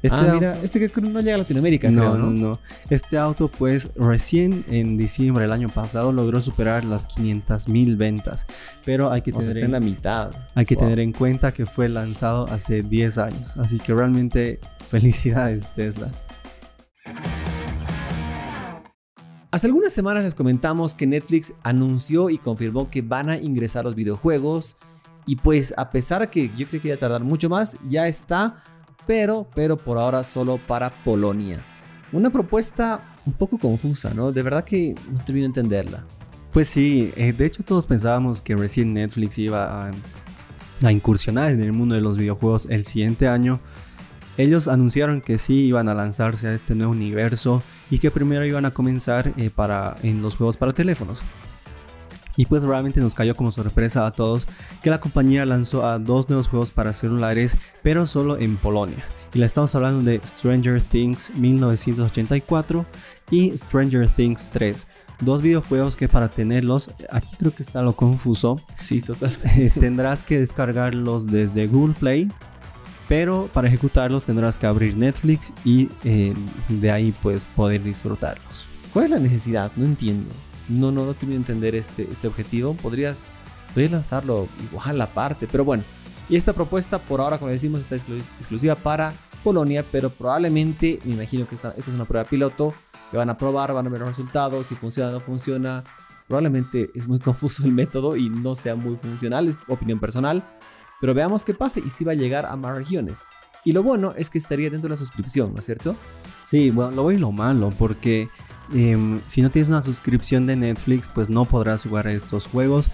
Este 0.00 0.16
ah, 0.16 0.28
au- 0.28 0.34
mira, 0.34 0.56
este 0.62 0.78
que 0.78 1.00
no 1.00 1.20
llega 1.20 1.34
a 1.34 1.38
Latinoamérica, 1.38 1.90
no, 1.90 2.02
creo, 2.02 2.16
no, 2.16 2.26
¿no? 2.30 2.32
no. 2.50 2.60
Este 2.88 3.18
auto, 3.18 3.48
pues, 3.48 3.90
recién 3.96 4.64
en 4.70 4.96
diciembre 4.96 5.42
del 5.42 5.52
año 5.52 5.68
pasado 5.68 6.12
logró 6.12 6.40
superar 6.40 6.84
las 6.84 7.08
500.000 7.08 7.96
ventas. 7.96 8.46
Pero 8.84 9.10
hay 9.10 9.22
que 9.22 9.32
O 9.32 9.42
sea, 9.42 9.52
tener, 9.52 9.56
está 9.56 9.58
en 9.58 9.64
en, 9.66 9.72
la 9.72 9.80
mitad. 9.80 10.30
hay 10.54 10.64
que 10.66 10.76
Wow. 10.76 10.84
tener 10.84 11.00
en 11.00 11.12
cuenta 11.12 11.50
que 11.52 11.66
fue 11.66 11.88
lanzado 11.88 12.46
hace 12.48 12.82
10 12.82 13.18
años. 13.18 13.56
Así 13.56 13.78
que 13.78 13.92
realmente 13.92 14.60
felicidades, 14.88 15.66
Tesla. 15.74 16.08
Hace 19.58 19.66
algunas 19.66 19.92
semanas 19.92 20.22
les 20.22 20.36
comentamos 20.36 20.94
que 20.94 21.04
Netflix 21.04 21.52
anunció 21.64 22.30
y 22.30 22.38
confirmó 22.38 22.90
que 22.90 23.02
van 23.02 23.28
a 23.28 23.38
ingresar 23.38 23.84
los 23.84 23.96
videojuegos. 23.96 24.76
Y 25.26 25.34
pues 25.34 25.74
a 25.76 25.90
pesar 25.90 26.30
que 26.30 26.48
yo 26.56 26.68
creo 26.68 26.80
que 26.80 26.86
iba 26.86 26.94
a 26.94 27.00
tardar 27.00 27.24
mucho 27.24 27.48
más, 27.48 27.76
ya 27.90 28.06
está. 28.06 28.54
Pero, 29.04 29.48
pero 29.56 29.76
por 29.76 29.98
ahora 29.98 30.22
solo 30.22 30.60
para 30.64 31.02
Polonia. 31.02 31.66
Una 32.12 32.30
propuesta 32.30 33.02
un 33.26 33.32
poco 33.32 33.58
confusa, 33.58 34.14
¿no? 34.14 34.30
De 34.30 34.42
verdad 34.42 34.62
que 34.62 34.94
no 35.10 35.24
termino 35.24 35.42
de 35.42 35.46
entenderla. 35.46 36.04
Pues 36.52 36.68
sí, 36.68 37.12
eh, 37.16 37.32
de 37.32 37.44
hecho 37.44 37.64
todos 37.64 37.84
pensábamos 37.84 38.40
que 38.40 38.54
recién 38.54 38.94
Netflix 38.94 39.38
iba 39.38 39.90
a 40.84 40.92
incursionar 40.92 41.50
en 41.50 41.62
el 41.62 41.72
mundo 41.72 41.96
de 41.96 42.00
los 42.00 42.16
videojuegos 42.16 42.68
el 42.70 42.84
siguiente 42.84 43.26
año. 43.26 43.58
Ellos 44.38 44.68
anunciaron 44.68 45.20
que 45.20 45.36
sí 45.36 45.64
iban 45.64 45.88
a 45.88 45.94
lanzarse 45.94 46.46
a 46.46 46.54
este 46.54 46.76
nuevo 46.76 46.92
universo 46.92 47.62
y 47.90 47.98
que 47.98 48.12
primero 48.12 48.44
iban 48.44 48.64
a 48.64 48.70
comenzar 48.70 49.34
eh, 49.36 49.50
para, 49.54 49.96
en 50.02 50.22
los 50.22 50.36
juegos 50.36 50.56
para 50.56 50.72
teléfonos. 50.72 51.22
Y 52.36 52.46
pues 52.46 52.62
realmente 52.62 53.00
nos 53.00 53.16
cayó 53.16 53.34
como 53.34 53.50
sorpresa 53.50 54.06
a 54.06 54.12
todos 54.12 54.46
que 54.80 54.90
la 54.90 55.00
compañía 55.00 55.44
lanzó 55.44 55.84
a 55.84 55.98
dos 55.98 56.28
nuevos 56.28 56.46
juegos 56.46 56.70
para 56.70 56.92
celulares, 56.92 57.56
pero 57.82 58.06
solo 58.06 58.38
en 58.38 58.56
Polonia. 58.56 59.04
Y 59.34 59.40
le 59.40 59.46
estamos 59.46 59.74
hablando 59.74 60.08
de 60.08 60.20
Stranger 60.24 60.80
Things 60.80 61.32
1984 61.34 62.86
y 63.32 63.56
Stranger 63.56 64.08
Things 64.08 64.48
3. 64.52 64.86
Dos 65.20 65.42
videojuegos 65.42 65.96
que 65.96 66.06
para 66.06 66.28
tenerlos, 66.28 66.92
aquí 67.10 67.34
creo 67.36 67.52
que 67.52 67.64
está 67.64 67.82
lo 67.82 67.96
confuso, 67.96 68.60
Sí, 68.76 69.02
total. 69.02 69.36
tendrás 69.80 70.22
que 70.22 70.38
descargarlos 70.38 71.26
desde 71.26 71.66
Google 71.66 71.94
Play, 71.98 72.30
pero 73.08 73.48
para 73.52 73.68
ejecutarlos 73.68 74.24
tendrás 74.24 74.58
que 74.58 74.66
abrir 74.66 74.96
Netflix 74.96 75.52
y 75.64 75.88
eh, 76.04 76.34
de 76.68 76.90
ahí 76.90 77.12
pues 77.22 77.44
poder 77.44 77.82
disfrutarlos. 77.82 78.66
¿Cuál 78.92 79.06
es 79.06 79.10
la 79.10 79.18
necesidad? 79.18 79.72
No 79.76 79.84
entiendo. 79.86 80.30
No, 80.68 80.92
no, 80.92 81.06
no 81.06 81.14
termino 81.14 81.38
de 81.40 81.42
entender 81.52 81.74
este, 81.74 82.02
este 82.10 82.28
objetivo. 82.28 82.74
Podrías, 82.74 83.26
podrías 83.72 83.92
lanzarlo 83.92 84.48
igual 84.70 85.00
aparte, 85.00 85.46
pero 85.50 85.64
bueno. 85.64 85.82
Y 86.28 86.36
esta 86.36 86.52
propuesta 86.52 86.98
por 86.98 87.20
ahora, 87.22 87.38
como 87.38 87.50
decimos, 87.50 87.80
está 87.80 87.96
exclu- 87.96 88.18
exclusiva 88.38 88.74
para 88.74 89.14
Polonia, 89.42 89.82
pero 89.90 90.10
probablemente, 90.10 91.00
me 91.04 91.14
imagino 91.14 91.48
que 91.48 91.54
esta, 91.54 91.70
esta 91.70 91.90
es 91.90 91.94
una 91.96 92.04
prueba 92.04 92.28
piloto, 92.28 92.74
que 93.10 93.16
van 93.16 93.30
a 93.30 93.38
probar, 93.38 93.72
van 93.72 93.86
a 93.86 93.88
ver 93.88 94.00
los 94.00 94.08
resultados, 94.10 94.66
si 94.66 94.74
funciona 94.74 95.08
o 95.08 95.12
no 95.12 95.20
funciona. 95.20 95.84
Probablemente 96.26 96.90
es 96.94 97.08
muy 97.08 97.18
confuso 97.20 97.64
el 97.64 97.72
método 97.72 98.16
y 98.16 98.28
no 98.28 98.54
sea 98.54 98.74
muy 98.74 98.96
funcional, 98.96 99.48
es 99.48 99.56
opinión 99.68 99.98
personal. 100.00 100.44
Pero 101.00 101.14
veamos 101.14 101.44
qué 101.44 101.54
pasa 101.54 101.80
y 101.80 101.90
si 101.90 102.04
va 102.04 102.12
a 102.12 102.16
llegar 102.16 102.46
a 102.46 102.56
más 102.56 102.76
regiones. 102.76 103.24
Y 103.64 103.72
lo 103.72 103.82
bueno 103.82 104.14
es 104.16 104.30
que 104.30 104.38
estaría 104.38 104.70
dentro 104.70 104.88
de 104.88 104.94
la 104.94 104.96
suscripción, 104.96 105.52
¿no 105.52 105.60
es 105.60 105.66
cierto? 105.66 105.94
Sí, 106.46 106.70
bueno, 106.70 106.92
lo 106.92 107.02
bueno 107.02 107.18
y 107.18 107.20
lo 107.20 107.32
malo, 107.32 107.72
porque 107.78 108.28
em, 108.72 109.20
si 109.26 109.42
no 109.42 109.50
tienes 109.50 109.68
una 109.68 109.82
suscripción 109.82 110.46
de 110.46 110.56
Netflix, 110.56 111.08
pues 111.08 111.28
no 111.28 111.44
podrás 111.44 111.82
jugar 111.82 112.06
a 112.06 112.12
estos 112.12 112.46
juegos. 112.46 112.88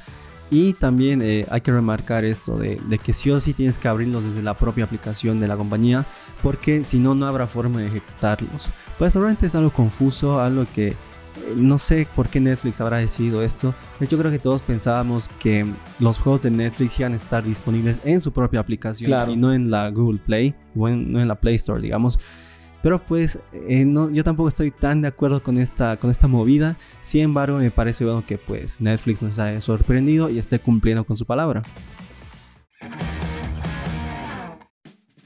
Y 0.51 0.75
también 0.75 1.23
eh, 1.23 1.47
hay 1.51 1.61
que 1.63 1.73
remarcar 1.73 2.25
esto 2.25 2.57
de, 2.59 2.81
de 2.89 2.99
que 2.99 3.13
sí 3.13 3.31
o 3.31 3.41
sí 3.41 3.55
tienes 3.55 3.79
que 3.79 3.89
abrirlos 3.89 4.25
desde 4.25 4.43
la 4.43 4.55
propia 4.55 4.85
aplicación 4.85 5.41
de 5.41 5.49
la 5.49 5.57
compañía, 5.57 6.05
porque 6.43 6.85
si 6.85 6.99
no, 6.99 7.15
no 7.15 7.27
habrá 7.27 7.47
forma 7.47 7.81
de 7.81 7.87
ejecutarlos. 7.87 8.69
Pues 8.99 9.15
realmente 9.15 9.47
es 9.47 9.55
algo 9.55 9.71
confuso, 9.71 10.41
algo 10.41 10.67
que 10.75 10.97
no 11.57 11.79
sé 11.79 12.07
por 12.15 12.29
qué 12.29 12.41
Netflix 12.41 12.81
habrá 12.81 12.99
decidido 12.99 13.43
esto. 13.43 13.75
pero 13.99 14.11
Yo 14.11 14.19
creo 14.19 14.31
que 14.31 14.39
todos 14.39 14.63
pensábamos 14.63 15.29
que 15.41 15.67
los 16.01 16.19
juegos 16.19 16.43
de 16.43 16.51
Netflix 16.51 16.99
iban 17.01 17.13
a 17.13 17.17
estar 17.17 17.43
disponibles 17.45 18.01
en 18.05 18.21
su 18.21 18.33
propia 18.33 18.61
aplicación 18.61 19.07
Claro. 19.09 19.33
y 19.33 19.37
no 19.37 19.53
en 19.53 19.71
la 19.71 19.91
Google 19.91 20.19
Play, 20.25 20.55
o 20.77 20.89
en- 20.89 21.13
no 21.13 21.21
en 21.21 21.29
la 21.29 21.35
Play 21.35 21.57
Store, 21.57 21.81
digamos. 21.81 22.19
Pero 22.83 22.99
pues 22.99 23.39
eh, 23.53 23.85
no, 23.87 24.11
yo 24.11 24.23
tampoco 24.25 24.49
estoy 24.51 24.71
tan 24.71 25.01
de 25.01 25.09
acuerdo 25.09 25.43
con 25.43 25.57
esta, 25.57 25.97
con 25.97 26.11
esta 26.11 26.29
movida. 26.29 26.77
Sin 27.01 27.23
embargo, 27.23 27.57
me 27.59 27.71
parece 27.71 28.05
bueno 28.05 28.23
que 28.27 28.37
pues 28.37 28.79
Netflix 28.81 29.23
nos 29.23 29.39
haya 29.39 29.61
sorprendido 29.63 30.29
y 30.29 30.39
esté 30.39 30.59
cumpliendo 30.59 31.05
con 31.05 31.17
su 31.17 31.25
palabra. 31.25 31.63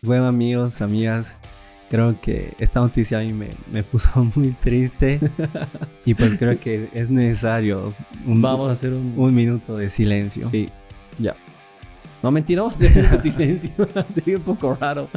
Bueno 0.03 0.27
amigos, 0.29 0.81
amigas, 0.81 1.37
creo 1.91 2.21
que 2.21 2.55
esta 2.59 2.81
noticia 2.81 3.19
a 3.19 3.23
mí 3.23 3.33
me, 3.33 3.49
me 3.73 3.83
puso 3.83 4.09
muy 4.37 4.53
triste 4.53 5.21
y 6.05 6.15
pues 6.15 6.37
creo 6.39 6.59
que 6.59 6.89
es 6.95 7.11
necesario 7.11 7.95
un, 8.27 8.43
Vamos 8.43 8.69
a 8.69 8.73
hacer 8.73 8.93
un, 8.93 9.15
un 9.17 9.35
minuto 9.35 9.77
de 9.77 9.91
silencio. 9.91 10.49
Sí, 10.49 10.69
ya. 11.19 11.35
No, 12.23 12.31
mentira, 12.31 12.63
vamos 12.63 12.81
a 12.81 12.85
hacer 12.87 13.09
un 13.13 13.19
silencio. 13.19 13.71
Sería 14.15 14.37
un 14.37 14.43
poco 14.43 14.77
raro. 14.81 15.09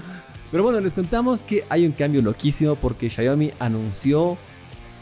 Pero 0.52 0.64
bueno, 0.64 0.80
les 0.82 0.94
contamos 0.94 1.44
que 1.44 1.64
hay 1.70 1.86
un 1.86 1.94
cambio 1.94 2.22
loquísimo 2.22 2.76
porque 2.76 3.10
Xiaomi 3.10 3.52
anunció 3.60 4.38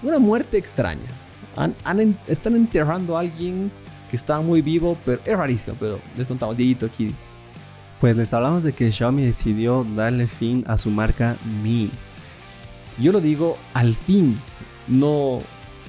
una 0.04 0.20
muerte 0.20 0.58
extraña. 0.58 1.08
Han- 1.56 1.76
han 1.84 2.18
están 2.28 2.56
enterrando 2.56 3.18
a 3.18 3.22
alguien 3.22 3.72
que 4.10 4.16
está 4.16 4.40
muy 4.42 4.62
vivo, 4.62 4.98
pero 5.06 5.22
es 5.26 5.38
rarísimo. 5.38 5.76
Pero 5.80 6.00
les 6.18 6.26
contamos, 6.28 6.56
Dieguito 6.56 6.86
aquí. 6.86 7.14
Pues 8.00 8.16
les 8.16 8.34
hablamos 8.34 8.64
de 8.64 8.74
que 8.74 8.92
Xiaomi 8.92 9.24
decidió 9.24 9.86
darle 9.96 10.28
fin 10.28 10.64
a 10.68 10.78
su 10.78 10.90
marca 10.90 11.36
Mi. 11.64 11.92
Yo 12.98 13.12
lo 13.12 13.20
digo, 13.20 13.58
al 13.74 13.96
fin 13.96 14.40
no 14.88 15.42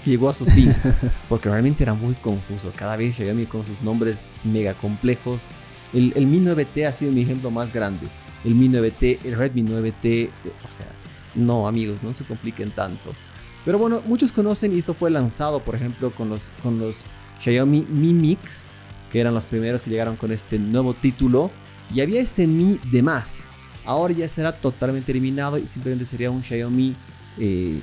llegó 0.04 0.28
a 0.28 0.34
su 0.34 0.44
fin. 0.44 0.74
Porque 1.28 1.48
realmente 1.48 1.84
era 1.84 1.94
muy 1.94 2.14
confuso. 2.14 2.72
Cada 2.74 2.96
vez 2.96 3.16
Xiaomi 3.16 3.46
con 3.46 3.64
sus 3.64 3.80
nombres 3.82 4.30
mega 4.42 4.74
complejos. 4.74 5.46
El, 5.92 6.12
el 6.16 6.26
Mi 6.26 6.40
9T 6.40 6.86
ha 6.86 6.92
sido 6.92 7.12
mi 7.12 7.22
ejemplo 7.22 7.50
más 7.50 7.72
grande. 7.72 8.08
El 8.44 8.54
Mi 8.54 8.68
9T, 8.68 9.18
el 9.24 9.36
Redmi 9.36 9.62
9T. 9.62 9.92
eh, 10.04 10.30
O 10.64 10.68
sea, 10.68 10.86
no 11.36 11.68
amigos, 11.68 12.02
no 12.02 12.12
se 12.12 12.24
compliquen 12.24 12.72
tanto. 12.72 13.12
Pero 13.64 13.78
bueno, 13.78 14.02
muchos 14.06 14.32
conocen 14.32 14.72
y 14.74 14.78
esto 14.78 14.94
fue 14.94 15.10
lanzado, 15.10 15.62
por 15.62 15.74
ejemplo, 15.76 16.10
con 16.10 16.28
los, 16.28 16.50
con 16.62 16.78
los 16.78 17.04
Xiaomi 17.40 17.86
Mi 17.88 18.14
Mix, 18.14 18.70
que 19.12 19.20
eran 19.20 19.34
los 19.34 19.46
primeros 19.46 19.82
que 19.82 19.90
llegaron 19.90 20.16
con 20.16 20.32
este 20.32 20.58
nuevo 20.58 20.94
título. 20.94 21.50
Y 21.94 22.00
había 22.00 22.20
ese 22.20 22.46
Mi 22.46 22.78
de 22.90 23.02
más. 23.02 23.44
Ahora 23.84 24.14
ya 24.14 24.28
será 24.28 24.52
totalmente 24.52 25.10
eliminado 25.12 25.58
y 25.58 25.66
simplemente 25.66 26.06
sería 26.06 26.30
un 26.30 26.42
Xiaomi 26.42 26.94
eh, 27.38 27.80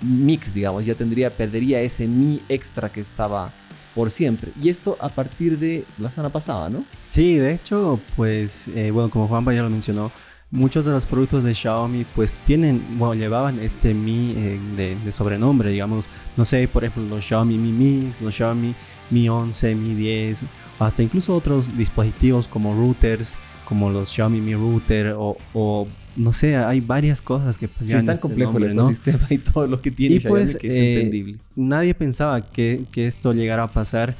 Mix, 0.00 0.52
digamos. 0.52 0.84
Ya 0.84 0.94
tendría, 0.94 1.34
perdería 1.34 1.80
ese 1.80 2.06
Mi 2.06 2.42
extra 2.48 2.90
que 2.90 3.00
estaba 3.00 3.52
por 3.94 4.10
siempre. 4.10 4.52
Y 4.60 4.68
esto 4.68 4.96
a 5.00 5.08
partir 5.08 5.58
de 5.58 5.84
la 5.98 6.10
semana 6.10 6.30
pasada, 6.32 6.68
¿no? 6.68 6.84
Sí, 7.06 7.36
de 7.36 7.52
hecho, 7.52 8.00
pues, 8.16 8.68
eh, 8.68 8.90
bueno, 8.90 9.10
como 9.10 9.28
Juanpa 9.28 9.52
ya 9.52 9.62
lo 9.62 9.70
mencionó, 9.70 10.10
muchos 10.52 10.84
de 10.84 10.92
los 10.92 11.06
productos 11.06 11.42
de 11.42 11.54
Xiaomi 11.54 12.04
pues 12.14 12.36
tienen, 12.44 12.84
bueno, 12.98 13.14
llevaban 13.14 13.58
este 13.58 13.94
Mi 13.94 14.34
eh, 14.36 14.60
de, 14.76 15.10
sobrenombre, 15.10 15.70
digamos, 15.70 16.04
no 16.36 16.44
sé, 16.44 16.68
por 16.68 16.84
ejemplo, 16.84 17.16
los 17.16 17.24
Xiaomi 17.24 17.56
Mi 17.56 17.72
Mi, 17.72 18.12
los 18.20 18.34
Xiaomi 18.34 18.74
Mi 19.10 19.28
11, 19.28 19.74
Mi 19.74 19.94
10, 19.94 20.44
hasta 20.78 21.02
incluso 21.02 21.34
otros 21.34 21.76
dispositivos 21.76 22.46
como 22.46 22.74
routers, 22.74 23.34
como 23.64 23.90
los 23.90 24.10
Xiaomi 24.10 24.40
Mi 24.40 24.54
Router 24.54 25.16
o, 25.18 25.88
no 26.14 26.34
sé, 26.34 26.56
hay 26.56 26.82
varias 26.82 27.22
cosas 27.22 27.56
que 27.56 27.66
sí, 27.66 27.86
es 27.86 28.04
tan 28.04 28.10
este 28.10 28.20
complejo 28.20 28.58
el 28.58 28.72
ecosistema 28.72 29.26
y 29.30 29.38
todo 29.38 29.66
lo 29.66 29.80
que 29.80 29.90
tiene 29.90 30.20
Xiaomi 30.20 30.38
pues, 30.38 30.56
que 30.56 30.68
es 30.68 30.74
eh, 30.74 30.94
entendible. 30.96 31.38
Nadie 31.56 31.94
pensaba 31.94 32.46
que, 32.46 32.84
que 32.92 33.06
esto 33.06 33.32
llegara 33.32 33.62
a 33.62 33.68
pasar 33.68 34.14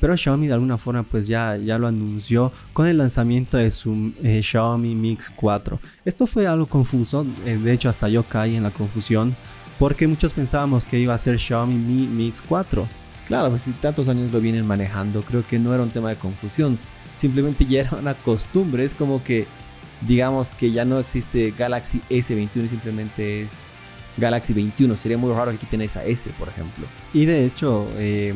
pero 0.00 0.16
Xiaomi 0.16 0.46
de 0.46 0.54
alguna 0.54 0.78
forma 0.78 1.02
pues 1.02 1.26
ya, 1.26 1.56
ya 1.56 1.78
lo 1.78 1.88
anunció 1.88 2.52
con 2.72 2.86
el 2.86 2.98
lanzamiento 2.98 3.56
de 3.56 3.70
su 3.70 4.12
eh, 4.22 4.42
Xiaomi 4.42 4.94
Mix 4.94 5.30
4. 5.34 5.80
Esto 6.04 6.26
fue 6.26 6.46
algo 6.46 6.66
confuso, 6.66 7.26
eh, 7.44 7.56
de 7.56 7.72
hecho 7.72 7.88
hasta 7.88 8.08
yo 8.08 8.22
caí 8.22 8.56
en 8.56 8.62
la 8.62 8.70
confusión 8.70 9.36
porque 9.78 10.06
muchos 10.06 10.32
pensábamos 10.32 10.84
que 10.84 10.98
iba 10.98 11.14
a 11.14 11.18
ser 11.18 11.38
Xiaomi 11.38 11.76
Mi 11.76 12.06
Mix 12.06 12.42
4. 12.42 12.88
Claro, 13.26 13.50
pues 13.50 13.62
si 13.62 13.72
tantos 13.72 14.08
años 14.08 14.32
lo 14.32 14.40
vienen 14.40 14.66
manejando, 14.66 15.22
creo 15.22 15.46
que 15.46 15.58
no 15.58 15.74
era 15.74 15.82
un 15.82 15.90
tema 15.90 16.08
de 16.08 16.16
confusión, 16.16 16.78
simplemente 17.14 17.64
ya 17.64 17.80
era 17.82 17.96
una 17.96 18.14
costumbre, 18.14 18.84
es 18.84 18.94
como 18.94 19.22
que 19.22 19.46
digamos 20.00 20.50
que 20.50 20.70
ya 20.70 20.84
no 20.84 20.98
existe 20.98 21.52
Galaxy 21.56 22.00
S21 22.08 22.68
simplemente 22.68 23.42
es 23.42 23.66
Galaxy 24.16 24.52
21. 24.52 24.96
Sería 24.96 25.18
muy 25.18 25.32
raro 25.32 25.52
que 25.52 25.58
quiten 25.58 25.80
esa 25.80 26.04
S, 26.04 26.28
por 26.38 26.48
ejemplo. 26.48 26.86
Y 27.12 27.24
de 27.24 27.44
hecho, 27.44 27.88
eh, 27.96 28.34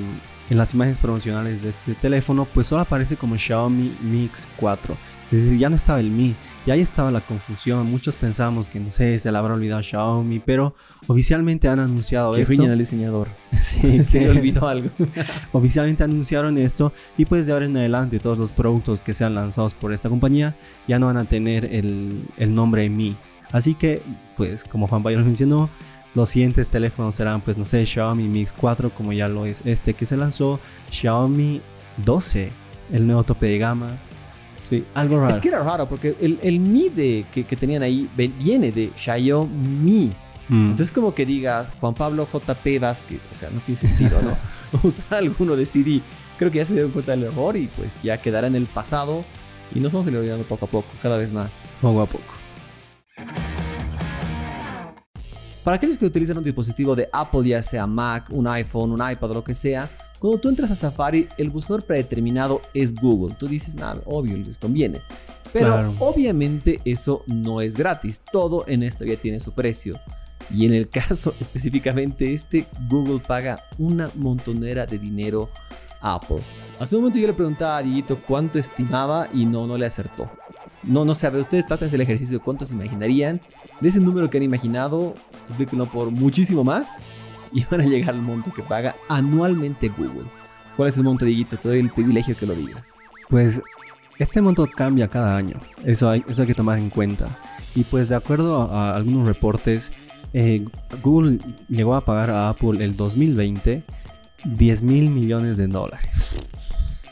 en 0.52 0.58
las 0.58 0.74
imágenes 0.74 0.98
promocionales 0.98 1.62
de 1.62 1.70
este 1.70 1.94
teléfono, 1.94 2.44
pues 2.44 2.66
solo 2.66 2.82
aparece 2.82 3.16
como 3.16 3.36
Xiaomi 3.36 3.96
Mix 4.02 4.46
4. 4.56 4.94
Es 5.30 5.44
decir, 5.44 5.58
ya 5.58 5.70
no 5.70 5.76
estaba 5.76 5.98
el 5.98 6.10
Mi. 6.10 6.34
Y 6.66 6.70
ahí 6.70 6.80
estaba 6.80 7.10
la 7.10 7.22
confusión. 7.22 7.90
Muchos 7.90 8.16
pensábamos 8.16 8.68
que, 8.68 8.78
no 8.78 8.90
sé, 8.90 9.18
se 9.18 9.32
le 9.32 9.38
habrá 9.38 9.54
olvidado 9.54 9.82
Xiaomi, 9.82 10.40
pero 10.40 10.74
oficialmente 11.06 11.68
han 11.68 11.80
anunciado 11.80 12.36
esto. 12.36 12.54
Que 12.54 12.62
el 12.62 12.78
diseñador. 12.78 13.28
sí, 13.52 14.04
se 14.04 14.20
le 14.20 14.30
olvidó 14.30 14.68
algo. 14.68 14.90
oficialmente 15.52 16.04
anunciaron 16.04 16.58
esto 16.58 16.92
y 17.16 17.24
pues 17.24 17.46
de 17.46 17.54
ahora 17.54 17.64
en 17.64 17.76
adelante 17.78 18.18
todos 18.18 18.36
los 18.36 18.52
productos 18.52 19.00
que 19.00 19.14
sean 19.14 19.34
lanzados 19.34 19.72
por 19.72 19.94
esta 19.94 20.10
compañía 20.10 20.54
ya 20.86 20.98
no 20.98 21.06
van 21.06 21.16
a 21.16 21.24
tener 21.24 21.64
el, 21.64 22.24
el 22.36 22.54
nombre 22.54 22.90
Mi. 22.90 23.16
Así 23.52 23.74
que, 23.74 24.02
pues, 24.36 24.64
como 24.64 24.86
Juan 24.86 25.02
Bayo 25.02 25.18
mencionó, 25.20 25.70
los 26.14 26.28
siguientes 26.28 26.68
teléfonos 26.68 27.14
serán, 27.14 27.40
pues 27.40 27.56
no 27.56 27.64
sé, 27.64 27.86
Xiaomi 27.86 28.24
Mix 28.24 28.52
4, 28.52 28.90
como 28.90 29.12
ya 29.12 29.28
lo 29.28 29.46
es 29.46 29.62
este 29.64 29.94
que 29.94 30.06
se 30.06 30.16
lanzó, 30.16 30.60
Xiaomi 30.90 31.60
12, 32.04 32.50
el 32.92 33.06
nuevo 33.06 33.24
tope 33.24 33.46
de 33.46 33.58
gama. 33.58 33.98
Sí, 34.62 34.84
algo 34.94 35.20
raro. 35.20 35.34
Es 35.34 35.40
que 35.40 35.48
era 35.48 35.62
raro 35.62 35.88
porque 35.88 36.14
el, 36.20 36.38
el 36.42 36.58
Mi 36.58 36.88
de, 36.88 37.24
que, 37.32 37.44
tenían 37.44 37.82
ahí 37.82 38.08
viene 38.38 38.72
de 38.72 38.90
Xiaomi. 38.96 40.12
Mm. 40.48 40.70
Entonces, 40.70 40.90
como 40.90 41.14
que 41.14 41.24
digas 41.24 41.72
Juan 41.80 41.94
Pablo 41.94 42.28
JP 42.30 42.80
Vázquez, 42.80 43.26
o 43.30 43.34
sea, 43.34 43.50
no 43.50 43.60
tiene 43.60 43.80
sentido, 43.80 44.20
¿no? 44.22 44.36
Usar 44.82 45.18
alguno 45.18 45.56
de 45.56 45.66
CD. 45.66 46.00
Creo 46.38 46.50
que 46.50 46.58
ya 46.58 46.64
se 46.64 46.72
dieron 46.72 46.90
cuenta 46.90 47.12
del 47.12 47.24
error 47.24 47.56
y 47.56 47.68
pues 47.68 48.02
ya 48.02 48.20
quedará 48.20 48.46
en 48.46 48.56
el 48.56 48.66
pasado 48.66 49.24
y 49.74 49.80
nos 49.80 49.92
vamos 49.92 50.06
a 50.06 50.10
ir 50.10 50.16
olvidando 50.16 50.44
poco 50.44 50.66
a 50.66 50.68
poco, 50.68 50.88
cada 51.02 51.16
vez 51.16 51.32
más. 51.32 51.62
Poco 51.80 52.02
a 52.02 52.06
poco. 52.06 52.41
Para 55.64 55.76
aquellos 55.76 55.96
que 55.96 56.06
utilizan 56.06 56.38
un 56.38 56.44
dispositivo 56.44 56.96
de 56.96 57.08
Apple, 57.12 57.48
ya 57.48 57.62
sea 57.62 57.86
Mac, 57.86 58.28
un 58.30 58.48
iPhone, 58.48 58.90
un 58.90 59.10
iPad 59.10 59.30
o 59.30 59.34
lo 59.34 59.44
que 59.44 59.54
sea, 59.54 59.88
cuando 60.18 60.38
tú 60.38 60.48
entras 60.48 60.70
a 60.70 60.74
Safari, 60.74 61.28
el 61.36 61.50
buscador 61.50 61.84
predeterminado 61.84 62.60
es 62.74 62.94
Google. 62.94 63.34
Tú 63.36 63.46
dices, 63.46 63.74
nada, 63.74 64.00
obvio, 64.06 64.36
les 64.36 64.58
conviene. 64.58 65.00
Pero 65.52 65.94
obviamente 65.98 66.80
eso 66.84 67.24
no 67.26 67.60
es 67.60 67.76
gratis. 67.76 68.20
Todo 68.30 68.64
en 68.66 68.82
esta 68.82 69.04
vida 69.04 69.16
tiene 69.16 69.40
su 69.40 69.52
precio. 69.52 69.98
Y 70.50 70.66
en 70.66 70.74
el 70.74 70.88
caso 70.90 71.34
específicamente 71.40 72.32
este, 72.32 72.66
Google 72.88 73.20
paga 73.20 73.58
una 73.78 74.08
montonera 74.16 74.86
de 74.86 74.98
dinero 74.98 75.48
a 76.00 76.14
Apple. 76.14 76.42
Hace 76.80 76.96
un 76.96 77.02
momento 77.02 77.20
yo 77.20 77.26
le 77.28 77.34
preguntaba 77.34 77.78
a 77.78 77.82
Dieguito 77.82 78.20
cuánto 78.26 78.58
estimaba 78.58 79.28
y 79.32 79.46
no, 79.46 79.66
no 79.66 79.78
le 79.78 79.86
acertó. 79.86 80.30
No, 80.82 81.04
no 81.04 81.14
sé, 81.14 81.26
a 81.26 81.30
ustedes 81.30 81.66
traten 81.66 81.88
el 81.92 82.00
ejercicio 82.00 82.38
de 82.38 82.44
cuánto 82.44 82.66
se 82.66 82.74
imaginarían. 82.74 83.40
De 83.80 83.88
ese 83.88 84.00
número 84.00 84.28
que 84.28 84.38
han 84.38 84.42
imaginado, 84.42 85.14
multiplíquenlo 85.48 85.86
por 85.86 86.10
muchísimo 86.10 86.64
más 86.64 86.88
y 87.52 87.64
van 87.70 87.82
a 87.82 87.84
llegar 87.84 88.14
al 88.14 88.22
monto 88.22 88.52
que 88.52 88.62
paga 88.62 88.96
anualmente 89.08 89.88
Google. 89.88 90.28
¿Cuál 90.76 90.88
es 90.88 90.96
el 90.96 91.04
monto, 91.04 91.24
Dieguito? 91.24 91.56
Te 91.56 91.68
doy 91.68 91.78
el 91.78 91.90
privilegio 91.90 92.36
que 92.36 92.46
lo 92.46 92.54
digas. 92.54 92.94
Pues 93.28 93.60
este 94.18 94.40
monto 94.40 94.66
cambia 94.66 95.08
cada 95.08 95.36
año. 95.36 95.60
Eso 95.84 96.08
hay, 96.08 96.24
eso 96.28 96.42
hay 96.42 96.48
que 96.48 96.54
tomar 96.54 96.78
en 96.78 96.90
cuenta. 96.90 97.28
Y 97.74 97.84
pues 97.84 98.08
de 98.08 98.16
acuerdo 98.16 98.70
a, 98.72 98.92
algunos 98.92 99.26
reportes, 99.26 99.92
eh, 100.32 100.64
Google 101.02 101.38
llegó 101.68 101.94
a 101.94 102.04
pagar 102.04 102.30
a 102.30 102.48
Apple 102.48 102.82
el 102.84 102.96
2020 102.96 103.84
10 104.44 104.82
mil 104.82 105.10
millones 105.10 105.56
de 105.56 105.68
dólares 105.68 106.34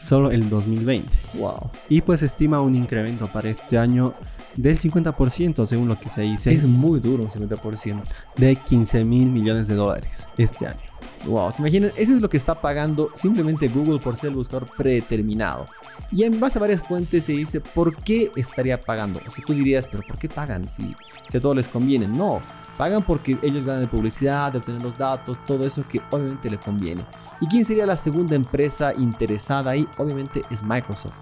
solo 0.01 0.31
el 0.31 0.49
2020. 0.49 1.19
Wow. 1.35 1.71
Y 1.89 2.01
pues 2.01 2.23
estima 2.23 2.61
un 2.61 2.75
incremento 2.75 3.27
para 3.27 3.51
este 3.51 3.79
año 3.79 4.15
del 4.57 4.79
50% 4.79 5.67
según 5.67 5.89
lo 5.89 5.99
que 5.99 6.09
se 6.09 6.23
dice. 6.23 6.53
Es 6.53 6.65
muy 6.67 7.01
duro 7.01 7.25
un 7.25 7.29
50%. 7.29 8.03
De 8.37 8.57
15 8.57 9.05
mil 9.05 9.29
millones 9.29 9.69
de 9.69 9.75
dólares 9.75 10.27
este 10.39 10.67
año. 10.67 10.81
Wow, 11.27 11.51
se 11.51 11.61
imaginan, 11.61 11.93
eso 11.97 12.15
es 12.15 12.23
lo 12.23 12.31
que 12.31 12.39
está 12.39 12.55
pagando 12.55 13.11
simplemente 13.15 13.69
Google 13.69 13.99
por 13.99 14.17
ser 14.17 14.31
el 14.31 14.37
buscador 14.37 14.67
predeterminado. 14.75 15.67
Y 16.11 16.25
en 16.25 16.41
base 16.41 16.59
a 16.59 16.61
varias 16.61 16.83
fuentes 16.83 17.25
se 17.25 17.33
dice 17.33 17.61
por 17.61 17.95
qué 17.95 18.31
estaría 18.37 18.81
pagando. 18.81 19.21
O 19.27 19.31
sea, 19.31 19.45
tú 19.45 19.53
dirías, 19.53 19.87
pero 19.87 20.03
¿por 20.03 20.19
qué 20.19 20.31
pagan 20.31 20.69
si, 20.71 20.95
si 21.29 21.37
a 21.37 21.41
todos 21.41 21.57
les 21.57 21.69
conviene? 21.69 22.09
No, 22.09 22.41
pagan 22.81 23.03
porque 23.03 23.37
ellos 23.43 23.67
ganan 23.67 23.83
de 23.83 23.89
publicidad, 23.89 24.53
de 24.53 24.57
obtener 24.57 24.81
los 24.81 24.97
datos, 24.97 25.45
todo 25.45 25.67
eso 25.67 25.85
que 25.87 26.01
obviamente 26.11 26.49
le 26.49 26.57
conviene. 26.57 27.05
¿Y 27.39 27.47
quién 27.47 27.63
sería 27.63 27.85
la 27.85 27.95
segunda 27.95 28.35
empresa 28.35 28.95
interesada 28.95 29.73
ahí? 29.73 29.87
Obviamente 29.99 30.41
es 30.51 30.63
Microsoft, 30.63 31.13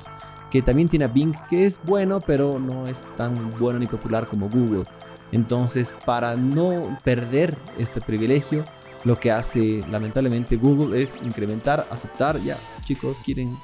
que 0.52 0.62
también 0.62 0.88
tiene 0.88 1.06
a 1.06 1.08
Bing, 1.08 1.34
que 1.50 1.66
es 1.66 1.80
bueno, 1.84 2.20
pero 2.20 2.60
no 2.60 2.86
es 2.86 3.08
tan 3.16 3.34
bueno 3.58 3.80
ni 3.80 3.86
popular 3.86 4.28
como 4.28 4.48
Google. 4.48 4.84
Entonces, 5.32 5.92
para 6.06 6.36
no 6.36 6.96
perder 7.02 7.58
este 7.76 8.00
privilegio, 8.00 8.62
lo 9.02 9.16
que 9.16 9.32
hace 9.32 9.80
lamentablemente 9.90 10.54
Google 10.54 11.02
es 11.02 11.20
incrementar, 11.24 11.84
aceptar, 11.90 12.40
ya 12.40 12.56
chicos 12.84 13.18
quieren 13.18 13.56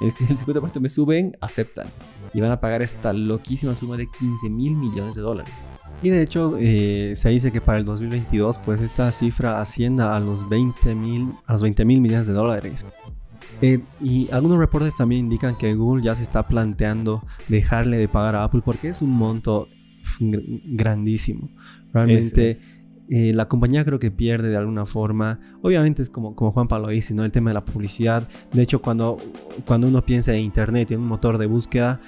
el 0.00 0.12
50% 0.12 0.80
me 0.80 0.90
suben, 0.90 1.36
aceptan. 1.40 1.86
Y 2.34 2.40
van 2.40 2.50
a 2.50 2.60
pagar 2.60 2.82
esta 2.82 3.12
loquísima 3.12 3.76
suma 3.76 3.96
de 3.96 4.10
15 4.10 4.50
mil 4.50 4.74
millones 4.74 5.14
de 5.14 5.22
dólares. 5.22 5.70
Y 6.02 6.10
de 6.10 6.22
hecho, 6.22 6.56
eh, 6.58 7.14
se 7.16 7.30
dice 7.30 7.50
que 7.50 7.60
para 7.60 7.78
el 7.78 7.84
2022, 7.84 8.58
pues 8.58 8.80
esta 8.80 9.10
cifra 9.12 9.60
ascienda 9.60 10.14
a 10.14 10.20
los 10.20 10.48
20 10.48 10.94
mil 10.94 11.32
a 11.46 11.52
los 11.52 11.62
20 11.62 11.84
mil 11.84 12.00
millones 12.00 12.26
de 12.26 12.32
dólares. 12.32 12.86
Eh, 13.62 13.80
y 14.02 14.28
algunos 14.30 14.58
reportes 14.58 14.94
también 14.94 15.20
indican 15.20 15.56
que 15.56 15.74
Google 15.74 16.02
ya 16.02 16.14
se 16.14 16.22
está 16.22 16.42
planteando 16.42 17.22
dejarle 17.48 17.96
de 17.96 18.08
pagar 18.08 18.34
a 18.34 18.44
Apple 18.44 18.60
porque 18.64 18.88
es 18.88 19.00
un 19.00 19.10
monto 19.10 19.68
grandísimo. 20.20 21.48
Realmente 21.92 22.56
eh, 23.08 23.32
la 23.32 23.48
compañía 23.48 23.84
creo 23.84 23.98
que 23.98 24.10
pierde 24.10 24.50
de 24.50 24.56
alguna 24.56 24.84
forma. 24.84 25.40
Obviamente 25.62 26.02
es 26.02 26.10
como, 26.10 26.34
como 26.34 26.52
Juan 26.52 26.68
Pablo 26.68 26.88
dice, 26.88 27.14
¿no? 27.14 27.24
El 27.24 27.32
tema 27.32 27.50
de 27.50 27.54
la 27.54 27.64
publicidad. 27.64 28.28
De 28.52 28.62
hecho, 28.62 28.82
cuando, 28.82 29.16
cuando 29.64 29.88
uno 29.88 30.02
piensa 30.02 30.34
en 30.34 30.40
Internet 30.40 30.90
y 30.90 30.94
en 30.94 31.00
un 31.00 31.06
motor 31.06 31.38
de 31.38 31.46
búsqueda, 31.46 32.00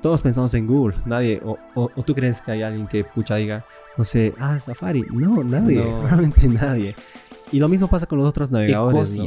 todos 0.00 0.22
pensamos 0.22 0.52
en 0.54 0.66
Google. 0.66 0.96
Nadie, 1.06 1.40
o, 1.44 1.88
tú 2.04 2.14
crees 2.14 2.40
que 2.40 2.52
hay 2.52 2.62
alguien 2.62 2.86
que 2.86 3.04
pucha 3.04 3.36
diga, 3.36 3.64
no 3.96 4.04
sé, 4.04 4.34
ah, 4.38 4.58
Safari. 4.60 5.04
No, 5.12 5.42
nadie, 5.44 5.82
realmente 6.02 6.48
nadie. 6.48 6.94
Y 7.50 7.58
lo 7.58 7.68
mismo 7.68 7.88
pasa 7.88 8.06
con 8.06 8.18
los 8.18 8.28
otros 8.28 8.50
navegadores. 8.50 9.18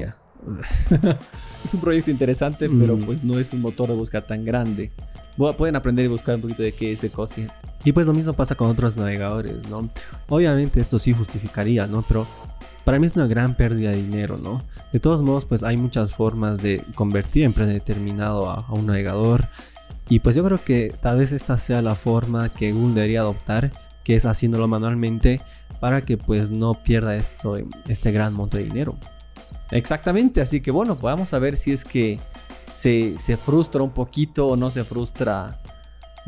es 1.64 1.74
un 1.74 1.82
proyecto 1.82 2.12
interesante, 2.12 2.70
pero 2.70 2.96
mm. 2.98 3.02
pues 3.02 3.24
no 3.24 3.40
es 3.40 3.54
un 3.54 3.62
motor 3.62 3.88
de 3.88 3.96
búsqueda 3.96 4.26
tan 4.26 4.46
grande. 4.46 4.92
Pueden 5.58 5.76
aprender 5.76 6.06
y 6.06 6.08
buscar 6.08 6.36
un 6.36 6.42
poquito 6.42 6.64
de 6.64 6.72
qué 6.74 6.94
es 6.94 7.04
Ecosia. 7.04 7.48
Y 7.84 7.92
pues 7.92 8.06
lo 8.06 8.14
mismo 8.14 8.34
pasa 8.34 8.56
con 8.56 8.70
otros 8.70 8.96
navegadores, 8.98 9.70
¿no? 9.70 9.90
Obviamente 10.30 10.80
esto 10.80 10.98
sí 10.98 11.14
justificaría, 11.14 11.88
¿no? 11.88 12.04
Pero 12.08 12.26
para 12.84 13.00
mí 13.00 13.06
es 13.08 13.16
una 13.16 13.28
gran 13.28 13.56
pérdida 13.56 13.92
de 13.92 13.98
dinero, 13.98 14.38
¿no? 14.38 14.62
De 14.94 15.00
todos 15.00 15.22
modos, 15.22 15.46
pues 15.46 15.62
hay 15.64 15.76
muchas 15.78 16.12
formas 16.12 16.62
de 16.62 16.84
convertir 16.96 17.44
en 17.44 17.54
predeterminado 17.54 18.50
a, 18.50 18.56
a 18.60 18.74
un 18.74 18.86
navegador. 18.86 19.46
Y 20.08 20.20
pues 20.20 20.36
yo 20.36 20.44
creo 20.44 20.58
que 20.64 20.94
tal 21.02 21.18
vez 21.18 21.32
esta 21.32 21.58
sea 21.58 21.82
la 21.82 21.96
forma 21.96 22.50
que 22.50 22.72
Google 22.74 22.94
debería 22.94 23.22
adoptar, 23.22 23.72
que 24.04 24.16
es 24.16 24.26
haciéndolo 24.26 24.68
manualmente 24.68 25.42
para 25.80 26.02
que 26.02 26.18
pues 26.18 26.52
no 26.52 26.74
pierda 26.74 27.16
esto, 27.16 27.54
este 27.88 28.12
gran 28.12 28.34
monto 28.34 28.58
de 28.58 28.64
dinero. 28.64 28.98
Exactamente, 29.72 30.42
así 30.42 30.62
que 30.62 30.72
bueno, 30.72 30.96
vamos 30.96 31.34
a 31.34 31.40
ver 31.40 31.58
si 31.58 31.72
es 31.72 31.84
que 31.84 32.20
se, 32.68 33.18
se 33.18 33.38
frustra 33.38 33.82
un 33.82 33.92
poquito 33.92 34.48
o 34.48 34.56
no 34.56 34.70
se 34.70 34.84
frustra 34.84 35.60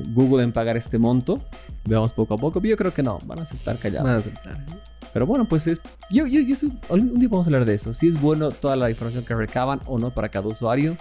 Google 0.09 0.43
en 0.43 0.51
pagar 0.51 0.75
este 0.77 0.97
monto. 0.97 1.43
Veamos 1.85 2.13
poco 2.13 2.33
a 2.33 2.37
poco, 2.37 2.59
pero 2.59 2.71
yo 2.71 2.77
creo 2.77 2.93
que 2.93 3.03
no, 3.03 3.19
van 3.25 3.39
a 3.39 3.43
aceptar 3.43 3.77
callados. 3.77 4.05
Van 4.05 4.15
a 4.15 4.17
aceptar. 4.17 4.65
Pero 5.13 5.25
bueno, 5.25 5.45
pues 5.45 5.67
es. 5.67 5.81
Yo, 6.09 6.27
yo, 6.27 6.41
yo 6.41 6.55
un 6.89 7.19
día 7.19 7.29
vamos 7.29 7.47
a 7.47 7.49
hablar 7.49 7.65
de 7.65 7.75
eso. 7.75 7.93
Si 7.93 8.07
es 8.07 8.19
bueno 8.19 8.51
toda 8.51 8.75
la 8.75 8.89
información 8.89 9.23
que 9.23 9.33
recaban 9.33 9.81
o 9.85 9.97
no 9.97 10.11
para 10.11 10.29
cada 10.29 10.47
usuario. 10.47 10.95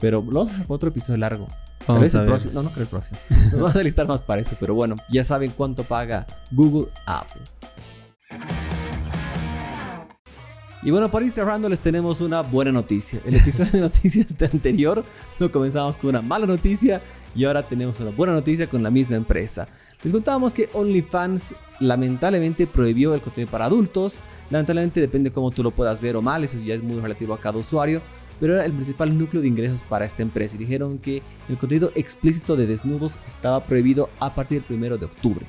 Pero 0.00 0.22
vamos 0.22 0.50
a 0.50 0.64
otro 0.68 0.88
episodio 0.88 1.18
largo. 1.18 1.48
Tal 1.86 2.00
vez 2.00 2.14
el 2.14 2.26
próximo. 2.26 2.54
No, 2.54 2.62
no 2.62 2.70
creo 2.70 2.84
el 2.84 2.88
próximo. 2.88 3.18
Nos 3.30 3.52
vamos 3.60 3.76
a 3.76 3.82
listar 3.82 4.06
más 4.06 4.22
para 4.22 4.40
eso, 4.40 4.56
pero 4.58 4.74
bueno, 4.74 4.96
ya 5.10 5.24
saben 5.24 5.52
cuánto 5.56 5.84
paga 5.84 6.26
Google 6.50 6.88
Apple. 7.06 7.42
Y 10.84 10.90
bueno, 10.90 11.08
para 11.12 11.24
ir 11.24 11.30
cerrando 11.30 11.68
les 11.68 11.78
tenemos 11.78 12.20
una 12.20 12.42
buena 12.42 12.72
noticia. 12.72 13.20
El 13.24 13.36
episodio 13.36 13.70
de 13.70 13.80
noticias 13.82 14.36
de 14.36 14.46
anterior 14.46 15.04
lo 15.38 15.52
comenzamos 15.52 15.96
con 15.96 16.10
una 16.10 16.22
mala 16.22 16.44
noticia 16.44 17.00
y 17.36 17.44
ahora 17.44 17.62
tenemos 17.62 18.00
una 18.00 18.10
buena 18.10 18.32
noticia 18.32 18.68
con 18.68 18.82
la 18.82 18.90
misma 18.90 19.14
empresa. 19.14 19.68
Les 20.02 20.12
contábamos 20.12 20.52
que 20.52 20.68
OnlyFans 20.72 21.54
lamentablemente 21.78 22.66
prohibió 22.66 23.14
el 23.14 23.20
contenido 23.20 23.50
para 23.50 23.66
adultos. 23.66 24.18
Lamentablemente 24.50 25.00
depende 25.00 25.30
cómo 25.30 25.52
tú 25.52 25.62
lo 25.62 25.70
puedas 25.70 26.00
ver 26.00 26.16
o 26.16 26.22
mal, 26.22 26.42
eso 26.42 26.58
ya 26.58 26.74
es 26.74 26.82
muy 26.82 27.00
relativo 27.00 27.32
a 27.32 27.38
cada 27.38 27.58
usuario. 27.58 28.02
Pero 28.42 28.54
era 28.54 28.64
el 28.64 28.72
principal 28.72 29.16
núcleo 29.16 29.40
de 29.40 29.46
ingresos 29.46 29.84
para 29.84 30.04
esta 30.04 30.20
empresa 30.20 30.56
y 30.56 30.58
dijeron 30.58 30.98
que 30.98 31.22
el 31.48 31.56
contenido 31.56 31.92
explícito 31.94 32.56
de 32.56 32.66
desnudos 32.66 33.20
estaba 33.28 33.62
prohibido 33.62 34.10
a 34.18 34.34
partir 34.34 34.64
del 34.64 34.78
1 34.78 34.98
de 34.98 35.04
octubre. 35.04 35.46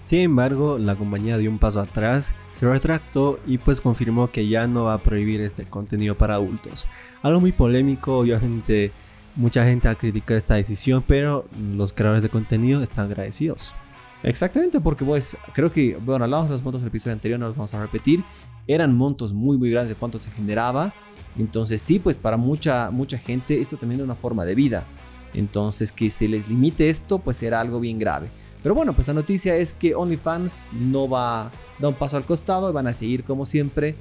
Sin 0.00 0.18
embargo, 0.18 0.76
la 0.76 0.96
compañía 0.96 1.38
dio 1.38 1.48
un 1.48 1.60
paso 1.60 1.78
atrás, 1.78 2.34
se 2.52 2.68
retractó 2.68 3.38
y 3.46 3.58
pues 3.58 3.80
confirmó 3.80 4.32
que 4.32 4.48
ya 4.48 4.66
no 4.66 4.82
va 4.82 4.94
a 4.94 4.98
prohibir 4.98 5.42
este 5.42 5.64
contenido 5.64 6.16
para 6.16 6.34
adultos. 6.34 6.88
Algo 7.22 7.38
muy 7.38 7.52
polémico, 7.52 8.18
obviamente 8.18 8.90
mucha 9.36 9.64
gente 9.64 9.86
ha 9.86 9.94
criticado 9.94 10.36
esta 10.36 10.56
decisión, 10.56 11.04
pero 11.06 11.44
los 11.76 11.92
creadores 11.92 12.24
de 12.24 12.30
contenido 12.30 12.82
están 12.82 13.04
agradecidos. 13.04 13.76
Exactamente, 14.24 14.80
porque 14.80 15.04
pues 15.04 15.36
creo 15.52 15.70
que, 15.70 15.98
bueno, 16.04 16.24
hablamos 16.24 16.48
de 16.48 16.54
los 16.54 16.64
montos 16.64 16.82
del 16.82 16.88
episodio 16.88 17.12
anterior, 17.12 17.38
no 17.38 17.46
los 17.46 17.54
vamos 17.54 17.74
a 17.74 17.80
repetir. 17.80 18.24
Eran 18.66 18.92
montos 18.96 19.32
muy, 19.32 19.56
muy 19.56 19.70
grandes 19.70 19.90
de 19.90 19.94
cuánto 19.94 20.18
se 20.18 20.32
generaba. 20.32 20.92
Entonces 21.38 21.82
sí, 21.82 21.98
pues 21.98 22.16
para 22.16 22.36
mucha, 22.36 22.90
mucha 22.90 23.18
gente 23.18 23.60
esto 23.60 23.76
también 23.76 24.00
es 24.00 24.04
una 24.04 24.14
forma 24.14 24.44
de 24.44 24.54
vida. 24.54 24.86
Entonces 25.34 25.90
que 25.92 26.10
se 26.10 26.28
les 26.28 26.48
limite 26.48 26.88
esto, 26.88 27.18
pues 27.18 27.42
era 27.42 27.60
algo 27.60 27.80
bien 27.80 27.98
grave. 27.98 28.30
Pero 28.62 28.74
bueno, 28.74 28.94
pues 28.94 29.08
la 29.08 29.14
noticia 29.14 29.56
es 29.56 29.74
que 29.74 29.94
OnlyFans 29.94 30.68
no 30.72 31.08
va 31.08 31.42
a 31.42 31.50
dar 31.78 31.88
un 31.88 31.94
paso 31.94 32.16
al 32.16 32.24
costado 32.24 32.70
y 32.70 32.72
van 32.72 32.86
a 32.86 32.92
seguir 32.92 33.24
como 33.24 33.44
siempre 33.44 33.96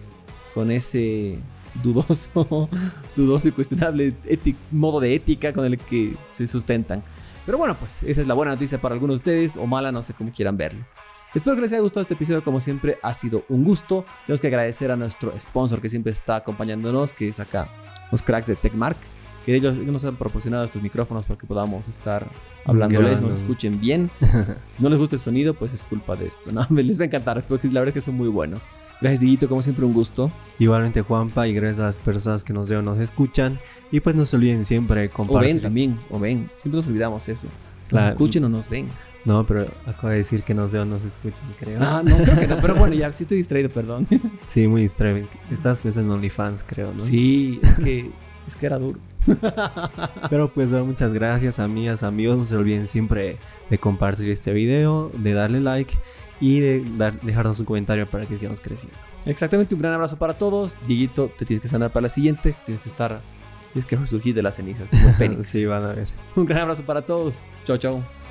con 0.53 0.71
ese 0.71 1.39
dudoso, 1.81 2.69
dudoso 3.15 3.47
y 3.47 3.51
cuestionable 3.51 4.15
modo 4.71 4.99
de 4.99 5.15
ética 5.15 5.51
con 5.51 5.65
el 5.65 5.77
que 5.77 6.15
se 6.29 6.47
sustentan. 6.47 7.03
Pero 7.45 7.57
bueno, 7.57 7.75
pues 7.77 8.03
esa 8.03 8.21
es 8.21 8.27
la 8.27 8.35
buena 8.35 8.53
noticia 8.53 8.79
para 8.79 8.93
algunos 8.93 9.15
de 9.15 9.21
ustedes 9.21 9.57
o 9.57 9.65
mala, 9.65 9.91
no 9.91 10.01
sé 10.01 10.13
cómo 10.13 10.31
quieran 10.31 10.55
verlo. 10.55 10.85
Espero 11.33 11.55
que 11.55 11.61
les 11.61 11.71
haya 11.73 11.81
gustado 11.81 12.01
este 12.01 12.13
episodio, 12.13 12.43
como 12.43 12.59
siempre 12.59 12.99
ha 13.01 13.13
sido 13.13 13.43
un 13.49 13.63
gusto. 13.63 14.05
Tenemos 14.25 14.39
que 14.39 14.47
agradecer 14.47 14.91
a 14.91 14.95
nuestro 14.95 15.33
sponsor 15.39 15.81
que 15.81 15.89
siempre 15.89 16.11
está 16.11 16.35
acompañándonos, 16.35 17.13
que 17.13 17.27
es 17.27 17.39
acá 17.39 17.67
los 18.11 18.21
cracks 18.21 18.47
de 18.47 18.55
TechMark 18.55 18.97
que 19.45 19.55
ellos, 19.55 19.75
nos 19.75 20.05
han 20.05 20.15
proporcionado 20.15 20.63
estos 20.63 20.81
micrófonos 20.81 21.25
para 21.25 21.37
que 21.37 21.45
podamos 21.45 21.87
estar 21.87 22.27
hablándoles, 22.65 23.21
nos 23.21 23.41
escuchen 23.41 23.79
bien. 23.79 24.09
si 24.69 24.81
no 24.81 24.89
les 24.89 24.97
gusta 24.97 25.15
el 25.15 25.21
sonido, 25.21 25.53
pues 25.53 25.73
es 25.73 25.83
culpa 25.83 26.15
de 26.15 26.27
esto, 26.27 26.51
¿no? 26.51 26.65
Les 26.69 26.97
va 26.97 27.03
a 27.03 27.07
encantar, 27.07 27.43
porque 27.47 27.67
la 27.67 27.81
verdad 27.81 27.89
es 27.89 27.93
que 27.95 28.01
son 28.01 28.15
muy 28.15 28.29
buenos. 28.29 28.65
Gracias, 29.01 29.19
Diguito, 29.19 29.49
como 29.49 29.61
siempre, 29.61 29.85
un 29.85 29.93
gusto. 29.93 30.31
Igualmente, 30.59 31.01
Juanpa, 31.01 31.47
y 31.47 31.53
gracias 31.53 31.79
a 31.79 31.83
las 31.83 31.99
personas 31.99 32.43
que 32.43 32.53
nos 32.53 32.69
ven 32.69 32.85
nos 32.85 32.99
escuchan. 32.99 33.59
Y 33.91 33.99
pues 33.99 34.15
no 34.15 34.25
se 34.25 34.37
olviden 34.37 34.65
siempre 34.65 35.09
compartir. 35.09 35.37
O 35.37 35.53
ven 35.53 35.61
también, 35.61 35.99
o 36.09 36.19
ven. 36.19 36.49
Siempre 36.57 36.77
nos 36.77 36.87
olvidamos 36.87 37.27
eso. 37.27 37.47
Nos 37.91 38.09
escuchen 38.09 38.43
o 38.43 38.49
nos 38.49 38.69
ven. 38.69 38.89
No, 39.25 39.45
pero 39.45 39.67
acabo 39.85 40.09
de 40.09 40.17
decir 40.17 40.43
que 40.43 40.53
nos 40.53 40.73
veo, 40.73 40.83
nos 40.83 41.05
escuchan, 41.05 41.43
creo. 41.57 41.79
Ah, 41.81 42.01
no, 42.03 42.17
creo 42.17 42.39
que 42.39 42.47
no. 42.47 42.57
Pero 42.57 42.75
bueno, 42.75 42.93
ya 42.93 43.11
sí 43.11 43.23
estoy 43.23 43.37
distraído, 43.37 43.69
perdón. 43.69 44.07
Sí, 44.47 44.67
muy 44.67 44.81
distraído. 44.81 45.27
Estás 45.51 45.81
pensando 45.81 46.13
en 46.13 46.19
OnlyFans, 46.19 46.65
creo, 46.65 46.93
¿no? 46.93 46.99
Sí, 46.99 47.59
es 47.63 47.75
que, 47.75 48.11
es 48.45 48.55
que 48.55 48.65
era 48.65 48.77
duro. 48.77 48.99
Pero 50.29 50.53
pues 50.53 50.69
muchas 50.69 51.13
gracias 51.13 51.59
amigas, 51.59 52.03
amigos. 52.03 52.37
No 52.37 52.45
se 52.45 52.55
olviden 52.57 52.87
siempre 52.87 53.37
de 53.69 53.77
compartir 53.77 54.29
este 54.29 54.51
video, 54.51 55.11
de 55.17 55.33
darle 55.33 55.61
like 55.61 55.93
y 56.41 56.59
de 56.59 56.83
dejarnos 57.21 57.59
un 57.59 57.65
comentario 57.65 58.09
para 58.09 58.25
que 58.25 58.37
sigamos 58.37 58.59
creciendo. 58.59 58.97
Exactamente, 59.25 59.73
un 59.73 59.81
gran 59.81 59.93
abrazo 59.93 60.17
para 60.17 60.37
todos. 60.37 60.75
Dieguito, 60.85 61.31
te 61.37 61.45
tienes 61.45 61.61
que 61.61 61.69
sanar 61.69 61.93
para 61.93 62.03
la 62.03 62.09
siguiente. 62.09 62.55
Tienes 62.65 62.83
que 62.83 62.89
estar, 62.89 63.21
tienes 63.73 63.85
que 63.85 63.95
resurgir 63.95 64.35
de 64.35 64.43
las 64.43 64.55
cenizas 64.55 64.89
como 64.89 65.11
sí, 65.43 65.65
van 65.65 65.83
a 65.83 65.87
ver. 65.87 66.07
Un 66.35 66.45
gran 66.45 66.61
abrazo 66.61 66.83
para 66.83 67.01
todos. 67.01 67.43
Chao, 67.65 67.77
chao. 67.77 68.22